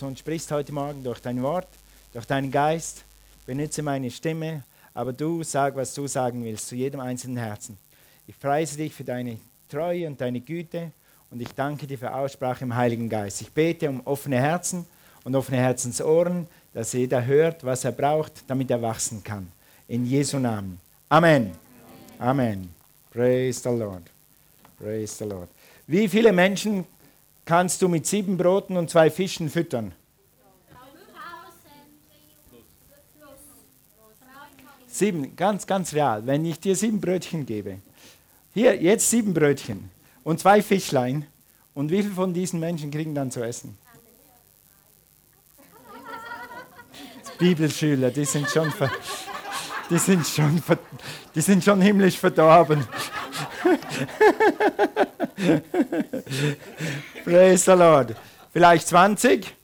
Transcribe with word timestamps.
und 0.00 0.18
sprichst 0.18 0.50
heute 0.50 0.72
Morgen 0.72 1.04
durch 1.04 1.20
dein 1.20 1.42
Wort, 1.42 1.68
durch 2.12 2.24
deinen 2.24 2.50
Geist. 2.50 3.04
Benutze 3.44 3.82
meine 3.82 4.10
Stimme, 4.10 4.62
aber 4.94 5.12
du 5.12 5.42
sag, 5.42 5.76
was 5.76 5.92
du 5.92 6.06
sagen 6.06 6.44
willst, 6.44 6.68
zu 6.68 6.76
jedem 6.76 7.00
einzelnen 7.00 7.36
Herzen. 7.36 7.76
Ich 8.26 8.38
preise 8.38 8.76
dich 8.78 8.94
für 8.94 9.04
deine 9.04 9.38
Treue 9.68 10.06
und 10.06 10.20
deine 10.20 10.40
Güte 10.40 10.92
und 11.30 11.42
ich 11.42 11.52
danke 11.54 11.86
dir 11.86 11.98
für 11.98 12.14
Aussprache 12.14 12.64
im 12.64 12.74
Heiligen 12.74 13.08
Geist. 13.08 13.42
Ich 13.42 13.52
bete 13.52 13.88
um 13.88 14.00
offene 14.04 14.36
Herzen 14.36 14.86
und 15.24 15.34
offene 15.34 15.58
Herzensohren, 15.58 16.46
dass 16.72 16.92
jeder 16.92 17.24
hört, 17.26 17.64
was 17.64 17.84
er 17.84 17.92
braucht, 17.92 18.44
damit 18.46 18.70
er 18.70 18.80
wachsen 18.80 19.22
kann. 19.22 19.50
In 19.88 20.06
Jesu 20.06 20.38
Namen. 20.38 20.80
Amen. 21.08 21.52
Amen. 22.18 22.72
Praise 23.10 23.60
the 23.60 23.68
Lord. 23.76 24.02
Praise 24.78 25.16
the 25.18 25.24
Lord. 25.24 25.48
Wie 25.86 26.08
viele 26.08 26.32
Menschen 26.32 26.86
kannst 27.52 27.82
du 27.82 27.88
mit 27.88 28.06
sieben 28.06 28.38
Broten 28.38 28.78
und 28.78 28.88
zwei 28.88 29.10
Fischen 29.10 29.50
füttern? 29.50 29.92
Sieben, 34.86 35.36
ganz, 35.36 35.66
ganz 35.66 35.92
real. 35.92 36.26
Wenn 36.26 36.46
ich 36.46 36.60
dir 36.60 36.74
sieben 36.74 36.98
Brötchen 36.98 37.44
gebe, 37.44 37.80
hier, 38.54 38.80
jetzt 38.80 39.10
sieben 39.10 39.34
Brötchen 39.34 39.90
und 40.24 40.40
zwei 40.40 40.62
Fischlein, 40.62 41.26
und 41.74 41.90
wie 41.90 42.02
viele 42.02 42.14
von 42.14 42.32
diesen 42.32 42.58
Menschen 42.58 42.90
kriegen 42.90 43.14
dann 43.14 43.30
zu 43.30 43.42
essen? 43.42 43.76
Bibelschüler, 47.38 48.10
die 48.10 48.24
sind 48.24 48.48
schon, 48.48 48.72
die 49.90 49.98
sind 49.98 50.26
schon, 50.26 50.62
die 51.34 51.40
sind 51.42 51.62
schon 51.62 51.82
himmlisch 51.82 52.16
verdorben. 52.16 52.88
Praise 57.24 57.64
the 57.64 57.72
Lord. 57.72 58.14
Vielleicht 58.52 58.88
20, 58.88 59.54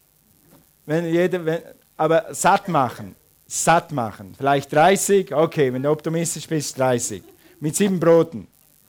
wenn 0.87 1.07
jeder, 1.07 1.45
wenn, 1.45 1.61
aber 1.97 2.35
satt 2.35 2.69
machen, 2.69 3.15
satt 3.47 3.93
machen. 3.93 4.35
Vielleicht 4.37 4.73
30, 4.73 5.35
okay, 5.35 5.73
wenn 5.73 5.83
du 5.83 5.91
optimistisch 5.91 6.49
bist, 6.49 6.79
30. 6.79 7.23
Mit 7.61 7.77
sieben 7.77 7.99
Broten. 7.99 8.47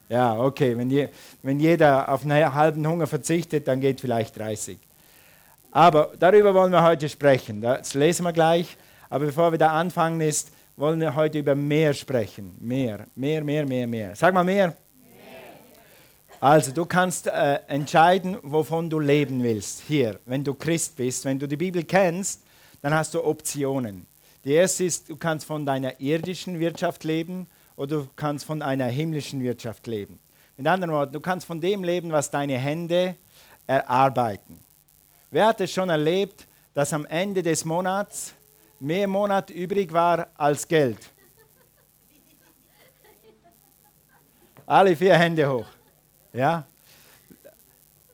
Ja, 0.10 0.40
okay, 0.40 0.78
wenn, 0.78 0.90
je, 0.90 1.10
wenn 1.44 1.60
jeder 1.60 2.10
auf 2.10 2.24
einen 2.24 2.54
halben 2.54 2.88
Hunger 2.88 3.08
verzichtet, 3.08 3.68
dann 3.68 3.80
geht 3.80 4.02
vielleicht 4.02 4.38
30. 4.38 4.78
Aber 5.72 6.12
darüber 6.20 6.54
wollen 6.54 6.72
wir 6.72 6.84
heute 6.84 7.10
sprechen. 7.10 7.62
Das 7.62 7.94
lesen 7.94 8.24
wir 8.24 8.34
gleich. 8.34 8.76
Aber 9.10 9.26
bevor 9.26 9.52
wir 9.52 9.60
da 9.60 9.80
anfangen, 9.80 10.22
ist, 10.22 10.52
wollen 10.78 11.00
wir 11.00 11.16
heute 11.16 11.40
über 11.40 11.56
mehr 11.56 11.94
sprechen. 11.94 12.56
Mehr, 12.60 13.06
mehr, 13.16 13.44
mehr, 13.44 13.66
mehr, 13.66 13.86
mehr. 13.86 14.16
Sag 14.16 14.34
mal 14.34 14.44
mehr. 14.44 14.76
Also, 16.42 16.72
du 16.72 16.86
kannst 16.86 17.28
äh, 17.28 17.60
entscheiden, 17.68 18.38
wovon 18.44 18.90
du 18.90 19.00
leben 19.00 19.44
willst. 19.44 19.84
Hier, 19.88 20.22
wenn 20.26 20.42
du 20.42 20.54
Christ 20.54 20.96
bist, 20.96 21.26
wenn 21.26 21.38
du 21.38 21.48
die 21.48 21.58
Bibel 21.58 21.84
kennst, 21.84 22.44
dann 22.82 22.94
hast 22.94 23.14
du 23.14 23.26
Optionen. 23.26 24.06
Die 24.46 24.54
erste 24.54 24.86
ist, 24.86 25.10
du 25.10 25.18
kannst 25.18 25.46
von 25.46 25.66
deiner 25.66 26.00
irdischen 26.00 26.60
Wirtschaft 26.62 27.04
leben 27.04 27.46
oder 27.76 27.98
du 27.98 28.08
kannst 28.16 28.46
von 28.46 28.62
einer 28.62 28.86
himmlischen 28.86 29.44
Wirtschaft 29.44 29.86
leben. 29.88 30.18
Mit 30.56 30.66
anderen 30.66 30.94
Worten, 30.94 31.12
du 31.12 31.20
kannst 31.20 31.46
von 31.46 31.60
dem 31.60 31.84
leben, 31.84 32.12
was 32.14 32.32
deine 32.32 32.58
Hände 32.58 33.16
erarbeiten. 33.68 34.60
Wer 35.32 35.48
hat 35.48 35.60
es 35.60 35.72
schon 35.72 35.90
erlebt, 35.90 36.48
dass 36.74 36.94
am 36.94 37.06
Ende 37.06 37.44
des 37.44 37.66
Monats 37.66 38.34
mehr 38.80 39.08
Monat 39.10 39.50
übrig 39.50 39.92
war 39.92 40.28
als 40.36 40.66
Geld? 40.66 41.12
Alle 44.66 44.96
vier 44.96 45.18
Hände 45.18 45.52
hoch. 45.52 45.66
Ja? 46.34 46.66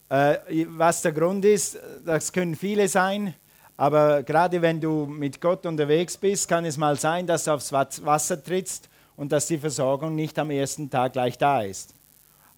Äh, 0.10 0.66
was 0.70 1.02
der 1.02 1.12
Grund 1.12 1.44
ist, 1.46 1.78
das 2.06 2.32
können 2.32 2.56
viele 2.56 2.88
sein, 2.88 3.34
aber 3.78 4.24
gerade 4.24 4.62
wenn 4.62 4.80
du 4.80 5.06
mit 5.06 5.42
Gott 5.42 5.66
unterwegs 5.66 6.18
bist, 6.18 6.48
kann 6.48 6.64
es 6.66 6.78
mal 6.78 6.98
sein, 6.98 7.28
dass 7.28 7.46
du 7.46 7.52
aufs 7.52 7.72
Wasser 7.72 8.42
trittst 8.42 8.90
und 9.18 9.32
dass 9.32 9.48
die 9.48 9.58
Versorgung 9.58 10.16
nicht 10.16 10.38
am 10.40 10.52
ersten 10.52 10.90
Tag 10.90 11.14
gleich 11.14 11.38
da 11.38 11.62
ist. 11.62 11.94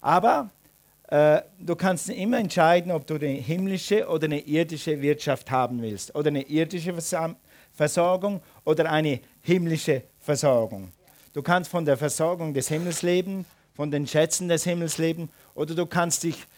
Aber 0.00 0.50
äh, 1.08 1.40
du 1.58 1.74
kannst 1.74 2.08
immer 2.10 2.38
entscheiden, 2.38 2.92
ob 2.92 3.06
du 3.06 3.14
eine 3.14 3.28
himmlische 3.28 4.06
oder 4.06 4.26
eine 4.26 4.40
irdische 4.40 5.00
Wirtschaft 5.00 5.50
haben 5.50 5.80
willst. 5.82 6.14
Oder 6.14 6.28
eine 6.28 6.42
irdische 6.42 6.94
Versorgung 7.74 8.40
oder 8.64 8.90
eine 8.90 9.20
himmlische 9.40 10.02
Versorgung. 10.20 10.92
Du 11.32 11.42
kannst 11.42 11.70
von 11.70 11.84
der 11.84 11.96
Versorgung 11.96 12.52
des 12.52 12.68
Himmels 12.68 13.02
leben, 13.02 13.46
von 13.78 13.92
den 13.92 14.08
Schätzen 14.08 14.48
des 14.48 14.64
Himmels 14.64 14.98
leben 14.98 15.30
oder 15.54 15.72
du 15.72 15.86
kannst 15.86 16.24
dich, 16.24 16.48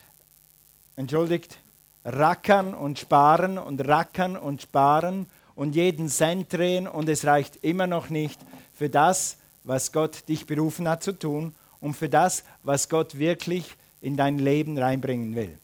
entschuldigt, 0.96 1.58
rackern 2.02 2.72
und 2.72 2.98
sparen 2.98 3.58
und 3.58 3.86
rackern 3.86 4.38
und 4.38 4.62
sparen 4.62 5.26
und 5.54 5.76
jeden 5.76 6.08
Cent 6.08 6.50
drehen 6.50 6.88
und 6.88 7.10
es 7.10 7.26
reicht 7.26 7.56
immer 7.56 7.86
noch 7.86 8.08
nicht 8.08 8.40
für 8.72 8.88
das, 8.88 9.36
was 9.64 9.92
Gott 9.92 10.26
dich 10.30 10.46
berufen 10.46 10.88
hat 10.88 11.02
zu 11.02 11.12
tun 11.12 11.54
und 11.82 11.92
für 11.92 12.08
das, 12.08 12.42
was 12.62 12.88
Gott 12.88 13.18
wirklich 13.18 13.66
in 14.00 14.16
dein 14.16 14.38
Leben 14.38 14.78
reinbringen 14.78 15.34
will. 15.36 15.58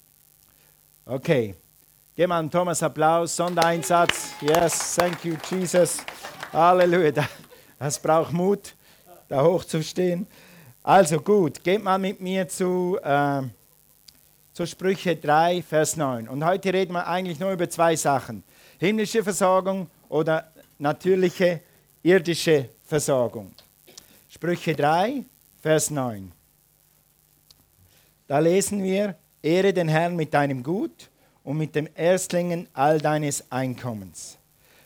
Okay, 1.07 1.55
gib 2.15 2.29
mal 2.29 2.47
Thomas 2.51 2.83
Applaus, 2.83 3.35
Sondereinsatz. 3.35 4.33
Yes, 4.43 4.95
thank 4.95 5.25
you, 5.25 5.37
Jesus. 5.51 6.01
Halleluja. 6.53 7.27
Das 7.79 7.99
braucht 7.99 8.35
Mut, 8.35 8.75
da 9.27 9.43
hochzustehen. 9.43 10.27
Also 10.87 11.19
gut, 11.19 11.65
geht 11.65 11.83
mal 11.83 11.99
mit 11.99 12.21
mir 12.21 12.47
zu, 12.47 12.97
äh, 13.03 13.43
zu 14.53 14.65
Sprüche 14.65 15.17
3, 15.17 15.61
Vers 15.63 15.97
9. 15.97 16.29
Und 16.29 16.45
heute 16.45 16.73
reden 16.73 16.93
wir 16.93 17.09
eigentlich 17.09 17.41
nur 17.41 17.51
über 17.51 17.69
zwei 17.69 17.97
Sachen. 17.97 18.45
Himmlische 18.79 19.25
Versorgung 19.25 19.91
oder 20.09 20.53
natürliche 20.79 21.61
irdische 22.05 22.69
Versorgung. 22.85 23.51
Sprüche 24.29 24.77
3, 24.77 25.25
Vers 25.61 25.91
9. 25.91 26.31
Da 28.29 28.39
lesen 28.39 28.81
wir, 28.85 29.17
Ehre 29.43 29.73
den 29.73 29.89
Herrn 29.89 30.15
mit 30.15 30.33
deinem 30.33 30.63
Gut 30.63 31.11
und 31.43 31.59
mit 31.59 31.75
dem 31.75 31.89
Erstlingen 31.97 32.69
all 32.75 33.01
deines 33.01 33.51
Einkommens. 33.51 34.39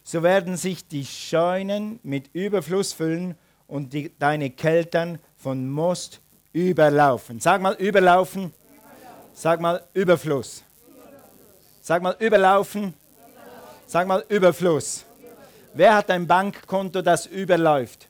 So 0.02 0.22
werden 0.22 0.56
sich 0.56 0.88
die 0.88 1.04
Scheunen 1.04 2.00
mit 2.02 2.30
Überfluss 2.32 2.94
füllen 2.94 3.36
und 3.70 3.92
die, 3.92 4.12
deine 4.18 4.50
Keltern 4.50 5.18
von 5.36 5.68
Most 5.68 6.20
überlaufen. 6.52 7.40
Sag 7.40 7.62
mal 7.62 7.74
überlaufen. 7.74 8.52
Sag 9.32 9.60
mal 9.60 9.82
Überfluss. 9.94 10.62
Sag 11.80 12.02
mal 12.02 12.16
überlaufen. 12.18 12.94
Sag 13.86 14.06
mal 14.06 14.24
Überfluss. 14.28 15.04
Wer 15.72 15.94
hat 15.94 16.10
ein 16.10 16.26
Bankkonto, 16.26 17.00
das 17.00 17.26
überläuft? 17.26 18.08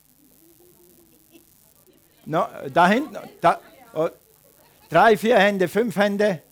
No, 2.25 2.47
da 2.72 2.88
hinten, 2.88 3.16
da, 3.41 3.60
oh, 3.94 4.09
drei, 4.88 5.16
vier 5.16 5.38
Hände, 5.38 5.69
fünf 5.69 5.97
Hände, 5.97 6.43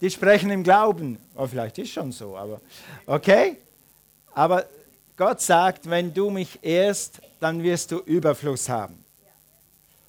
die 0.00 0.10
sprechen 0.10 0.50
im 0.50 0.62
Glauben. 0.62 1.18
Oh, 1.34 1.46
vielleicht 1.46 1.78
ist 1.78 1.92
schon 1.92 2.12
so, 2.12 2.36
aber 2.36 2.60
okay. 3.06 3.58
Aber 4.34 4.64
Gott 5.16 5.40
sagt, 5.40 5.88
wenn 5.88 6.12
du 6.12 6.28
mich 6.30 6.58
ehrst, 6.62 7.20
dann 7.38 7.62
wirst 7.62 7.92
du 7.92 7.98
Überfluss 7.98 8.68
haben. 8.68 9.04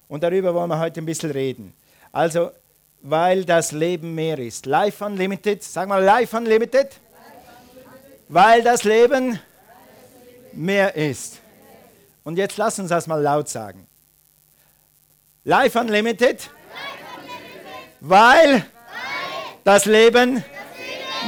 Und 0.08 0.22
darüber 0.22 0.54
wollen 0.54 0.68
wir 0.70 0.78
heute 0.78 1.00
ein 1.00 1.06
bisschen 1.06 1.30
reden. 1.30 1.72
Also, 2.10 2.50
weil 3.02 3.44
das 3.44 3.72
Leben 3.72 4.14
mehr 4.14 4.38
ist. 4.38 4.66
Life 4.66 5.04
Unlimited, 5.04 5.62
sag 5.62 5.88
mal 5.88 6.02
Life 6.02 6.36
Unlimited. 6.36 6.88
Weil 8.28 8.62
das 8.62 8.82
Leben 8.82 9.38
mehr 10.52 10.94
ist. 10.96 11.38
Und 12.24 12.36
jetzt 12.38 12.56
lass 12.56 12.78
uns 12.78 12.88
das 12.88 13.06
mal 13.06 13.22
laut 13.22 13.48
sagen. 13.48 13.86
Life 15.44 15.78
Unlimited, 15.78 16.50
weil 18.00 18.66
das 19.62 19.84
Leben 19.84 20.42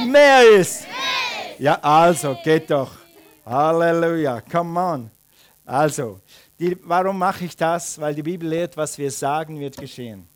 mehr 0.05 0.43
ist. 0.49 0.83
Ja, 1.57 1.79
also, 1.81 2.37
geht 2.43 2.69
doch. 2.69 2.98
Halleluja, 3.49 4.41
come 4.41 4.79
on. 4.79 5.11
Also, 5.65 6.19
die, 6.59 6.77
warum 6.83 7.17
mache 7.17 7.45
ich 7.45 7.57
das? 7.57 7.99
Weil 7.99 8.13
die 8.13 8.21
Bibel 8.21 8.47
lehrt, 8.47 8.77
was 8.77 8.95
wir 8.99 9.09
sagen, 9.09 9.59
wird 9.59 9.75
geschehen. 9.75 10.27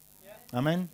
Amen. 0.51 0.89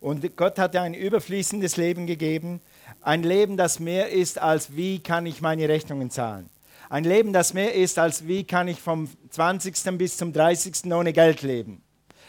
Und 0.00 0.34
Gott 0.34 0.58
hat 0.58 0.72
dir 0.72 0.80
ein 0.80 0.94
überfließendes 0.94 1.76
Leben 1.76 2.06
gegeben. 2.06 2.62
Ein 3.02 3.22
Leben, 3.22 3.58
das 3.58 3.80
mehr 3.80 4.08
ist 4.08 4.38
als 4.38 4.74
wie 4.74 5.00
kann 5.00 5.26
ich 5.26 5.42
meine 5.42 5.68
Rechnungen 5.68 6.08
zahlen. 6.08 6.48
Ein 6.88 7.04
Leben, 7.04 7.34
das 7.34 7.52
mehr 7.52 7.74
ist 7.74 7.98
als 7.98 8.26
wie 8.26 8.44
kann 8.44 8.66
ich 8.66 8.80
vom 8.80 9.10
20. 9.28 9.98
bis 9.98 10.16
zum 10.16 10.32
30. 10.32 10.90
ohne 10.90 11.12
Geld 11.12 11.42
leben. 11.42 11.82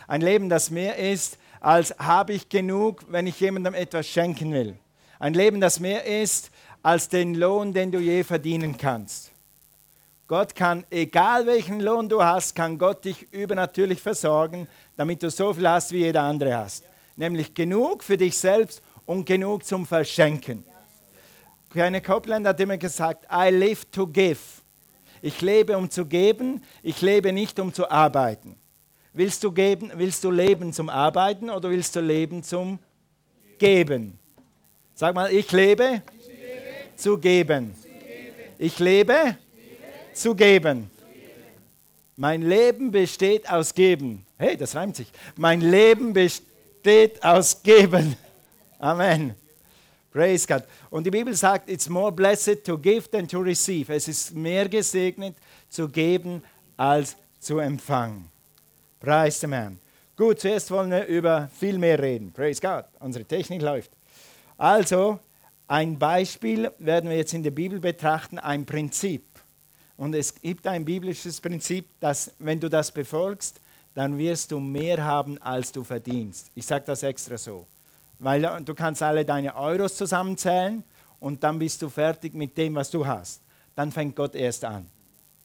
Ein 0.06 0.20
Leben, 0.20 0.50
das 0.50 0.70
mehr 0.70 0.98
ist 0.98 1.38
als 1.62 1.96
habe 1.98 2.34
ich 2.34 2.50
genug, 2.50 3.06
wenn 3.08 3.26
ich 3.26 3.40
jemandem 3.40 3.74
etwas 3.74 4.06
schenken 4.06 4.52
will. 4.52 4.78
Ein 5.18 5.34
Leben, 5.34 5.62
das 5.62 5.80
mehr 5.80 6.04
ist 6.04 6.52
als 6.84 7.10
den 7.10 7.34
Lohn, 7.34 7.74
den 7.74 7.92
du 7.92 8.00
je 8.00 8.24
verdienen 8.24 8.78
kannst. 8.78 9.32
Gott 10.28 10.56
kann, 10.56 10.86
egal 10.90 11.46
welchen 11.46 11.80
Lohn 11.80 12.10
du 12.10 12.24
hast, 12.24 12.56
kann 12.56 12.78
Gott 12.78 13.06
dich 13.06 13.32
übernatürlich 13.32 14.02
versorgen, 14.02 14.68
damit 14.96 15.24
du 15.24 15.30
so 15.30 15.54
viel 15.54 15.68
hast, 15.68 15.92
wie 15.92 16.00
jeder 16.00 16.24
andere 16.24 16.56
hast. 16.58 16.84
Nämlich 17.16 17.54
genug 17.54 18.04
für 18.04 18.18
dich 18.18 18.38
selbst 18.38 18.82
und 19.06 19.26
genug 19.26 19.66
zum 19.66 19.86
Verschenken. 19.86 20.64
Kenneth 21.72 22.04
Copeland 22.04 22.46
hat 22.46 22.60
immer 22.60 22.78
gesagt, 22.78 23.26
I 23.32 23.50
live 23.50 23.86
to 23.86 24.06
give. 24.06 24.40
Ich 25.22 25.42
lebe, 25.42 25.78
um 25.78 25.90
zu 25.90 26.06
geben, 26.06 26.62
ich 26.82 27.02
lebe 27.02 27.32
nicht, 27.32 27.60
um 27.60 27.74
zu 27.74 27.90
arbeiten. 27.90 28.58
Willst 29.14 29.44
du, 29.44 29.52
geben, 29.52 29.92
willst 29.96 30.24
du 30.24 30.32
leben 30.32 30.74
zum 30.74 30.90
Arbeiten 30.90 31.50
oder 31.50 31.70
willst 31.70 31.96
du 31.96 32.02
leben 32.02 32.44
zum 32.44 32.80
Geben? 33.58 34.20
Sag 34.96 35.16
mal, 35.16 35.32
ich 35.32 35.52
lebe. 35.52 36.02
Zu 37.04 37.18
geben. 37.18 37.76
Ich 38.58 38.80
lebe 38.80 39.38
zu 40.14 40.34
geben. 40.34 40.90
Mein 42.16 42.44
Leben 42.44 42.92
besteht 42.92 43.50
aus 43.50 43.74
Geben. 43.74 44.26
Hey, 44.38 44.56
das 44.56 44.74
reimt 44.74 44.96
sich. 44.96 45.12
Mein 45.36 45.60
Leben 45.60 46.14
besteht 46.14 47.22
aus 47.22 47.62
Geben. 47.62 48.16
Amen. 48.80 49.36
Praise 50.14 50.48
God. 50.48 50.64
Und 50.90 51.06
die 51.06 51.12
Bibel 51.12 51.34
sagt, 51.34 51.70
it's 51.70 51.90
more 51.90 52.12
blessed 52.12 52.64
to 52.64 52.78
give 52.78 53.10
than 53.10 53.28
to 53.28 53.40
receive. 53.40 53.94
Es 53.94 54.08
ist 54.08 54.34
mehr 54.34 54.70
gesegnet 54.70 55.36
zu 55.68 55.90
geben 55.90 56.42
als 56.78 57.18
zu 57.38 57.60
empfangen. 57.60 58.30
Praise 59.02 59.42
the 59.42 59.48
man. 59.48 59.78
Gut, 60.16 60.40
zuerst 60.40 60.72
wollen 60.72 60.92
wir 60.92 61.06
über 61.08 61.50
viel 61.60 61.78
mehr 61.78 62.00
reden. 62.00 62.32
Praise 62.32 62.62
God. 62.62 62.86
Unsere 63.02 63.26
Technik 63.26 63.62
läuft. 63.62 63.92
Also, 64.58 65.20
ein 65.74 65.98
Beispiel 65.98 66.72
werden 66.78 67.10
wir 67.10 67.18
jetzt 67.18 67.34
in 67.34 67.42
der 67.42 67.50
Bibel 67.50 67.80
betrachten, 67.80 68.38
ein 68.38 68.64
Prinzip. 68.64 69.26
Und 69.98 70.14
es 70.14 70.36
gibt 70.36 70.68
ein 70.68 70.86
biblisches 70.86 71.42
Prinzip, 71.42 71.88
dass 72.00 72.32
wenn 72.38 72.60
du 72.60 72.70
das 72.70 72.92
befolgst, 72.92 73.60
dann 73.96 74.20
wirst 74.20 74.52
du 74.52 74.60
mehr 74.60 75.04
haben, 75.04 75.42
als 75.42 75.72
du 75.72 75.84
verdienst. 75.84 76.52
Ich 76.54 76.68
sage 76.68 76.86
das 76.86 77.02
extra 77.02 77.40
so. 77.40 77.66
Weil 78.20 78.44
äh, 78.44 78.62
du 78.62 78.76
kannst 78.76 79.02
alle 79.02 79.26
deine 79.26 79.56
Euros 79.56 79.98
zusammenzählen 79.98 80.84
und 81.20 81.44
dann 81.44 81.58
bist 81.58 81.82
du 81.82 81.90
fertig 81.90 82.36
mit 82.36 82.56
dem, 82.56 82.76
was 82.76 82.92
du 82.92 83.04
hast. 83.04 83.42
Dann 83.74 83.92
fängt 83.92 84.16
Gott 84.16 84.36
erst 84.36 84.64
an. 84.66 84.86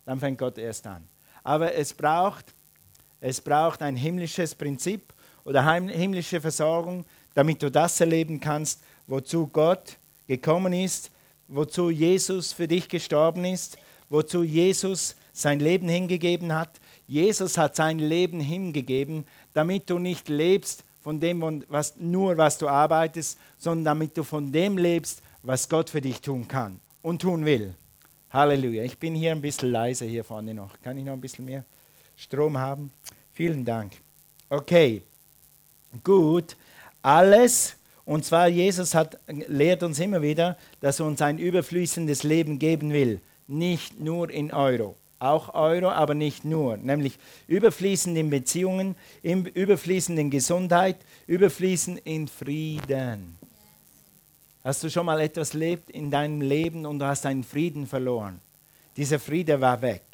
Dann 0.05 0.21
fängt 0.21 0.37
Gott 0.37 0.59
erst 0.59 0.87
an. 0.87 1.09
Aber 1.43 1.75
es 1.75 1.95
braucht, 1.95 2.53
es 3.23 3.41
braucht 3.41 3.81
ein 3.81 3.97
himmlisches 3.97 4.55
Prinzip 4.55 5.11
oder 5.45 5.63
himmlische 5.73 6.39
Versorgung, 6.39 7.07
damit 7.33 7.63
du 7.63 7.71
das 7.71 7.99
erleben 7.99 8.39
kannst, 8.39 8.83
wozu 9.07 9.47
Gott 9.47 9.97
gekommen 10.29 10.73
ist, 10.73 11.11
wozu 11.49 11.91
Jesus 11.91 12.53
für 12.53 12.69
dich 12.69 12.89
gestorben 12.89 13.45
ist, 13.45 13.79
wozu 14.09 14.45
Jesus 14.45 15.17
sein 15.33 15.59
Leben 15.59 15.89
hingegeben 15.89 16.55
hat. 16.55 16.81
Jesus 17.07 17.57
hat 17.59 17.75
sein 17.75 17.99
Leben 17.99 18.39
hingegeben, 18.39 19.25
damit 19.55 19.89
du 19.91 19.99
nicht 19.99 20.29
lebst 20.29 20.85
von 21.01 21.19
dem, 21.19 21.65
was, 21.69 21.97
nur 21.97 22.37
was 22.37 22.59
du 22.59 22.69
arbeitest, 22.69 23.39
sondern 23.57 23.85
damit 23.85 24.17
du 24.17 24.23
von 24.23 24.53
dem 24.53 24.77
lebst, 24.77 25.23
was 25.43 25.69
Gott 25.69 25.91
für 25.91 26.01
dich 26.01 26.21
tun 26.21 26.47
kann 26.47 26.79
und 27.03 27.23
tun 27.23 27.45
will. 27.45 27.75
Halleluja. 28.31 28.83
Ich 28.83 28.99
bin 28.99 29.15
hier 29.15 29.33
ein 29.33 29.41
bisschen 29.41 29.71
leise 29.71 30.05
hier 30.05 30.23
vorne 30.23 30.53
noch. 30.53 30.79
Kann 30.83 30.99
ich 30.99 31.05
noch 31.05 31.15
ein 31.15 31.21
bisschen 31.21 31.47
mehr 31.47 31.65
Strom 32.17 32.59
haben? 32.59 32.93
Vielen 33.33 33.65
Dank. 33.65 33.93
Okay, 34.51 35.03
gut. 36.05 36.57
Alles, 37.01 37.77
und 38.09 38.25
zwar 38.25 38.49
Jesus 38.49 38.95
hat, 38.95 39.19
lehrt 39.27 39.83
uns 39.83 40.01
immer 40.01 40.23
wieder, 40.23 40.57
dass 40.81 40.99
er 40.99 41.05
uns 41.05 41.21
ein 41.21 41.39
überfließendes 41.39 42.23
Leben 42.23 42.59
geben 42.59 42.91
will. 42.91 43.21
Nicht 43.47 44.01
nur 44.01 44.31
in 44.31 44.51
Euro 44.51 44.97
auch 45.19 45.53
Euro, 45.53 45.89
aber 45.89 46.15
nicht 46.15 46.45
nur, 46.45 46.77
nämlich 46.77 47.19
überfließend 47.49 48.17
in 48.17 48.31
Beziehungen, 48.31 48.95
überfließend 49.23 50.17
in 50.17 50.31
Gesundheit, 50.31 50.97
überfließend 51.27 52.01
in 52.05 52.29
Frieden. 52.29 53.37
Hast 54.63 54.85
du 54.85 54.91
schon 54.91 55.07
mal 55.07 55.21
etwas 55.21 55.55
erlebt 55.55 55.91
in 55.91 56.09
deinem 56.09 56.41
Leben 56.41 56.87
und 56.87 57.01
du 57.01 57.05
hast 57.05 57.25
deinen 57.25 57.43
Frieden 57.43 57.87
verloren? 57.87 58.41
Dieser 58.97 59.19
Friede 59.19 59.61
war 59.61 59.83
weg, 59.83 60.05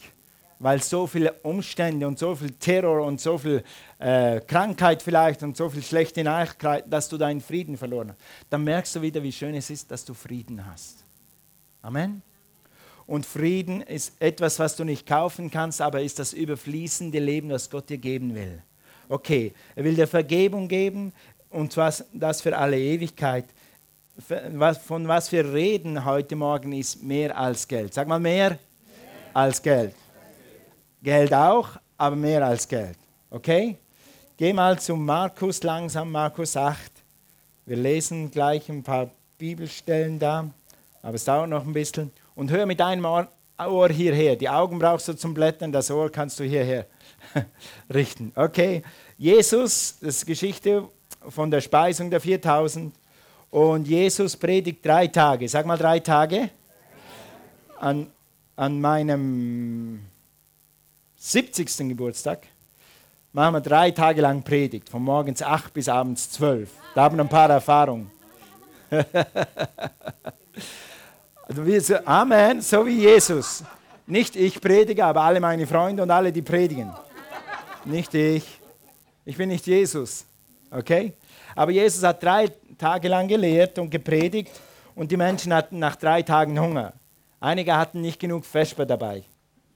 weil 0.58 0.82
so 0.82 1.06
viele 1.06 1.32
Umstände 1.42 2.06
und 2.06 2.18
so 2.18 2.34
viel 2.34 2.52
Terror 2.52 3.04
und 3.04 3.20
so 3.20 3.38
viel 3.38 3.62
äh, 3.98 4.40
Krankheit 4.40 5.02
vielleicht 5.02 5.42
und 5.42 5.56
so 5.56 5.68
viel 5.68 5.82
schlechte 5.82 6.24
Nachrichten, 6.24 6.88
dass 6.90 7.08
du 7.08 7.18
deinen 7.18 7.40
Frieden 7.40 7.76
verloren 7.76 8.10
hast. 8.10 8.18
Dann 8.50 8.64
merkst 8.64 8.96
du 8.96 9.02
wieder, 9.02 9.22
wie 9.22 9.32
schön 9.32 9.54
es 9.54 9.70
ist, 9.70 9.90
dass 9.90 10.04
du 10.04 10.14
Frieden 10.14 10.64
hast. 10.66 11.04
Amen. 11.82 12.22
Und 13.06 13.26
Frieden 13.26 13.82
ist 13.82 14.14
etwas, 14.20 14.58
was 14.58 14.76
du 14.76 14.84
nicht 14.84 15.06
kaufen 15.06 15.50
kannst, 15.50 15.80
aber 15.82 16.00
ist 16.00 16.18
das 16.18 16.32
überfließende 16.32 17.18
Leben, 17.18 17.50
das 17.50 17.68
Gott 17.68 17.90
dir 17.90 17.98
geben 17.98 18.34
will. 18.34 18.62
Okay, 19.08 19.52
er 19.74 19.84
will 19.84 19.94
dir 19.94 20.06
Vergebung 20.06 20.66
geben 20.68 21.12
und 21.50 21.72
zwar 21.72 21.92
das 22.12 22.40
für 22.40 22.56
alle 22.56 22.78
Ewigkeit. 22.78 23.44
Von 24.86 25.08
was 25.08 25.30
wir 25.32 25.52
reden 25.52 26.04
heute 26.04 26.36
Morgen 26.36 26.72
ist 26.72 27.02
mehr 27.02 27.36
als 27.36 27.66
Geld. 27.68 27.92
Sag 27.92 28.08
mal 28.08 28.20
mehr, 28.20 28.50
mehr. 28.50 28.58
als 29.34 29.60
Geld. 29.60 29.94
Geld 31.04 31.34
auch, 31.34 31.68
aber 31.98 32.16
mehr 32.16 32.44
als 32.46 32.66
Geld. 32.66 32.96
Okay? 33.28 33.76
Geh 34.38 34.54
mal 34.54 34.78
zu 34.78 34.96
Markus 34.96 35.62
langsam, 35.62 36.10
Markus 36.10 36.56
8. 36.56 36.90
Wir 37.66 37.76
lesen 37.76 38.30
gleich 38.30 38.70
ein 38.70 38.82
paar 38.82 39.10
Bibelstellen 39.36 40.18
da, 40.18 40.48
aber 41.02 41.14
es 41.16 41.24
dauert 41.24 41.50
noch 41.50 41.66
ein 41.66 41.74
bisschen 41.74 42.10
und 42.34 42.50
hör 42.50 42.64
mit 42.64 42.80
einem 42.80 43.04
Ohr 43.04 43.88
hierher. 43.90 44.34
Die 44.36 44.48
Augen 44.48 44.78
brauchst 44.78 45.06
du 45.06 45.12
zum 45.12 45.34
Blättern, 45.34 45.72
das 45.72 45.90
Ohr 45.90 46.10
kannst 46.10 46.40
du 46.40 46.44
hierher 46.44 46.86
richten. 47.92 48.32
Okay, 48.34 48.82
Jesus, 49.18 49.98
das 50.00 50.16
ist 50.16 50.26
Geschichte 50.26 50.88
von 51.28 51.50
der 51.50 51.60
Speisung 51.60 52.10
der 52.10 52.22
4000. 52.22 52.94
Und 53.50 53.86
Jesus 53.86 54.38
predigt 54.38 54.82
drei 54.82 55.06
Tage. 55.08 55.50
Sag 55.50 55.66
mal 55.66 55.76
drei 55.76 56.00
Tage. 56.00 56.48
An, 57.78 58.06
an 58.56 58.80
meinem 58.80 60.00
70. 61.26 61.88
Geburtstag 61.88 62.46
machen 63.32 63.54
wir 63.54 63.60
drei 63.62 63.90
Tage 63.92 64.20
lang 64.20 64.42
Predigt, 64.42 64.90
von 64.90 65.02
morgens 65.02 65.40
8 65.40 65.72
bis 65.72 65.88
abends 65.88 66.30
12. 66.32 66.68
Da 66.94 67.04
haben 67.04 67.16
wir 67.16 67.24
ein 67.24 67.30
paar 67.30 67.48
Erfahrungen. 67.50 68.10
Also 71.46 71.66
wir, 71.66 71.78
so, 71.82 71.96
Amen, 72.06 72.62
so 72.62 72.86
wie 72.86 73.00
Jesus. 73.00 73.62
Nicht 74.06 74.34
ich 74.34 74.58
predige, 74.62 75.04
aber 75.04 75.20
alle 75.20 75.40
meine 75.40 75.66
Freunde 75.66 76.02
und 76.02 76.10
alle, 76.10 76.32
die 76.32 76.40
predigen. 76.40 76.90
Nicht 77.84 78.14
ich. 78.14 78.60
Ich 79.26 79.36
bin 79.36 79.50
nicht 79.50 79.66
Jesus. 79.66 80.24
Okay? 80.70 81.12
Aber 81.54 81.70
Jesus 81.70 82.02
hat 82.02 82.22
drei 82.22 82.50
Tage 82.78 83.08
lang 83.08 83.28
gelehrt 83.28 83.78
und 83.78 83.90
gepredigt 83.90 84.52
und 84.94 85.10
die 85.10 85.18
Menschen 85.18 85.52
hatten 85.52 85.78
nach 85.78 85.96
drei 85.96 86.22
Tagen 86.22 86.58
Hunger. 86.58 86.94
Einige 87.40 87.76
hatten 87.76 88.00
nicht 88.00 88.18
genug 88.18 88.46
Vesper 88.46 88.86
dabei. 88.86 89.24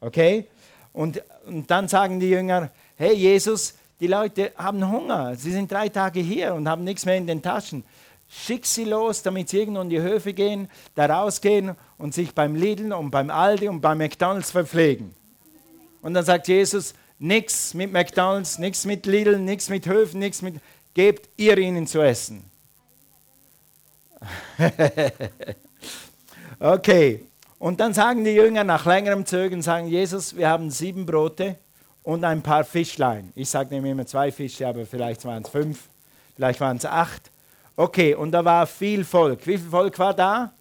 Okay? 0.01 0.49
Und, 0.93 1.23
und 1.47 1.71
dann 1.71 1.89
sagen 1.89 2.21
die 2.21 2.31
Jünger, 2.31 2.71
hey 2.97 3.15
Jesus, 3.15 3.75
die 4.01 4.07
Leute 4.07 4.53
haben 4.57 4.91
Hunger. 4.91 5.35
Sie 5.37 5.53
sind 5.53 5.71
drei 5.71 5.89
Tage 5.89 6.21
hier 6.21 6.55
und 6.55 6.69
haben 6.69 6.85
nichts 6.85 7.05
mehr 7.05 7.17
in 7.17 7.27
den 7.27 7.43
Taschen 7.43 7.85
schick 8.29 8.67
sie 8.67 8.85
los, 8.85 9.23
damit 9.23 9.49
sie 9.49 9.59
irgendwo 9.59 9.81
in 9.81 9.91
die 9.91 10.01
Höfe 10.01 10.33
gehen, 10.35 10.69
da 10.95 11.07
rausgehen 11.07 11.75
und 11.97 12.15
sich 12.15 12.35
beim 12.35 12.55
Lidl 12.55 12.93
und 12.93 13.11
beim 13.11 13.31
Aldi 13.31 13.69
und 13.69 13.81
beim 13.81 13.99
McDonalds 13.99 14.51
verpflegen. 14.51 15.15
Und 16.03 16.15
dann 16.15 16.25
sagt 16.25 16.49
Jesus, 16.49 16.95
nichts 17.19 17.75
mit 17.75 17.93
McDonalds, 17.93 18.59
nichts 18.59 18.85
mit 18.85 19.07
Lidl, 19.07 19.39
nichts 19.39 19.69
mit 19.69 19.87
Höfen, 19.87 20.21
nichts 20.21 20.43
mit, 20.43 20.57
gebt 20.95 21.29
ihr 21.37 21.59
ihnen 21.59 21.87
zu 21.87 22.01
essen. 22.01 22.45
okay, 26.59 27.25
und 27.59 27.81
dann 27.81 27.93
sagen 27.93 28.25
die 28.25 28.31
Jünger 28.31 28.65
nach 28.65 28.87
längerem 28.87 29.27
Zögern, 29.27 29.63
sagen 29.63 29.89
Jesus, 29.89 30.37
wir 30.37 30.49
haben 30.49 30.71
sieben 30.71 31.07
Brote 31.07 31.57
und 32.03 32.25
ein 32.25 32.43
paar 32.43 32.65
Fischlein. 32.65 33.33
Ich 33.35 33.51
sage 33.51 33.75
nämlich 33.75 33.93
immer 33.93 34.07
zwei 34.07 34.31
Fische, 34.31 34.67
aber 34.67 34.87
vielleicht 34.87 35.25
waren 35.25 35.43
es 35.43 35.49
fünf, 35.49 35.89
vielleicht 36.37 36.61
waren 36.61 36.77
es 36.77 36.87
acht. 36.87 37.31
Okay, 37.77 38.15
und 38.15 38.33
da 38.33 38.45
war 38.45 38.67
viel 38.67 39.05
Volk. 39.05 39.47
Wie 39.47 39.59
viel 39.59 39.71
Volk 39.71 39.99
war 39.99 40.15
da? 40.15 40.53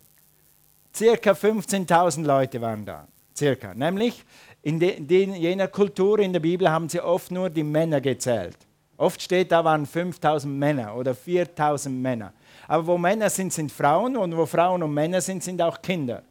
Circa 0.94 1.32
15.000 1.32 2.24
Leute 2.24 2.60
waren 2.62 2.86
da. 2.86 3.08
Circa. 3.36 3.74
Nämlich 3.74 4.24
in, 4.64 4.80
de, 4.80 5.24
in 5.24 5.36
jener 5.36 5.68
Kultur 5.68 6.20
in 6.20 6.34
der 6.34 6.40
Bibel 6.40 6.70
haben 6.70 6.90
sie 6.90 7.00
oft 7.00 7.32
nur 7.32 7.50
die 7.50 7.64
Männer 7.64 8.02
gezählt. 8.02 8.58
Oft 8.98 9.22
steht, 9.22 9.52
da 9.52 9.64
waren 9.64 9.86
5000 9.86 10.52
Männer 10.52 10.96
oder 10.96 11.14
4000 11.14 11.96
Männer. 11.96 12.34
Aber 12.68 12.88
wo 12.88 12.98
Männer 12.98 13.30
sind, 13.30 13.54
sind 13.54 13.72
Frauen 13.72 14.18
und 14.18 14.36
wo 14.36 14.48
Frauen 14.48 14.82
und 14.82 14.94
Männer 14.94 15.22
sind, 15.22 15.44
sind 15.44 15.62
auch 15.62 15.80
Kinder. 15.82 16.24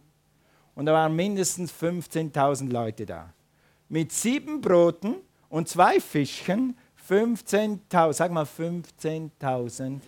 Und 0.77 0.87
da 0.87 0.93
waren 0.93 1.17
mindestens 1.17 1.73
15.000 1.73 2.71
Leute 2.71 3.05
da. 3.05 3.33
Mit 3.89 4.13
sieben 4.13 4.61
Broten 4.61 5.17
und 5.49 5.69
zwei 5.69 5.99
Fischchen, 5.99 6.77
15.000, 7.09 8.13
sag 8.13 8.31
mal 8.31 8.45
15.000 8.45 10.01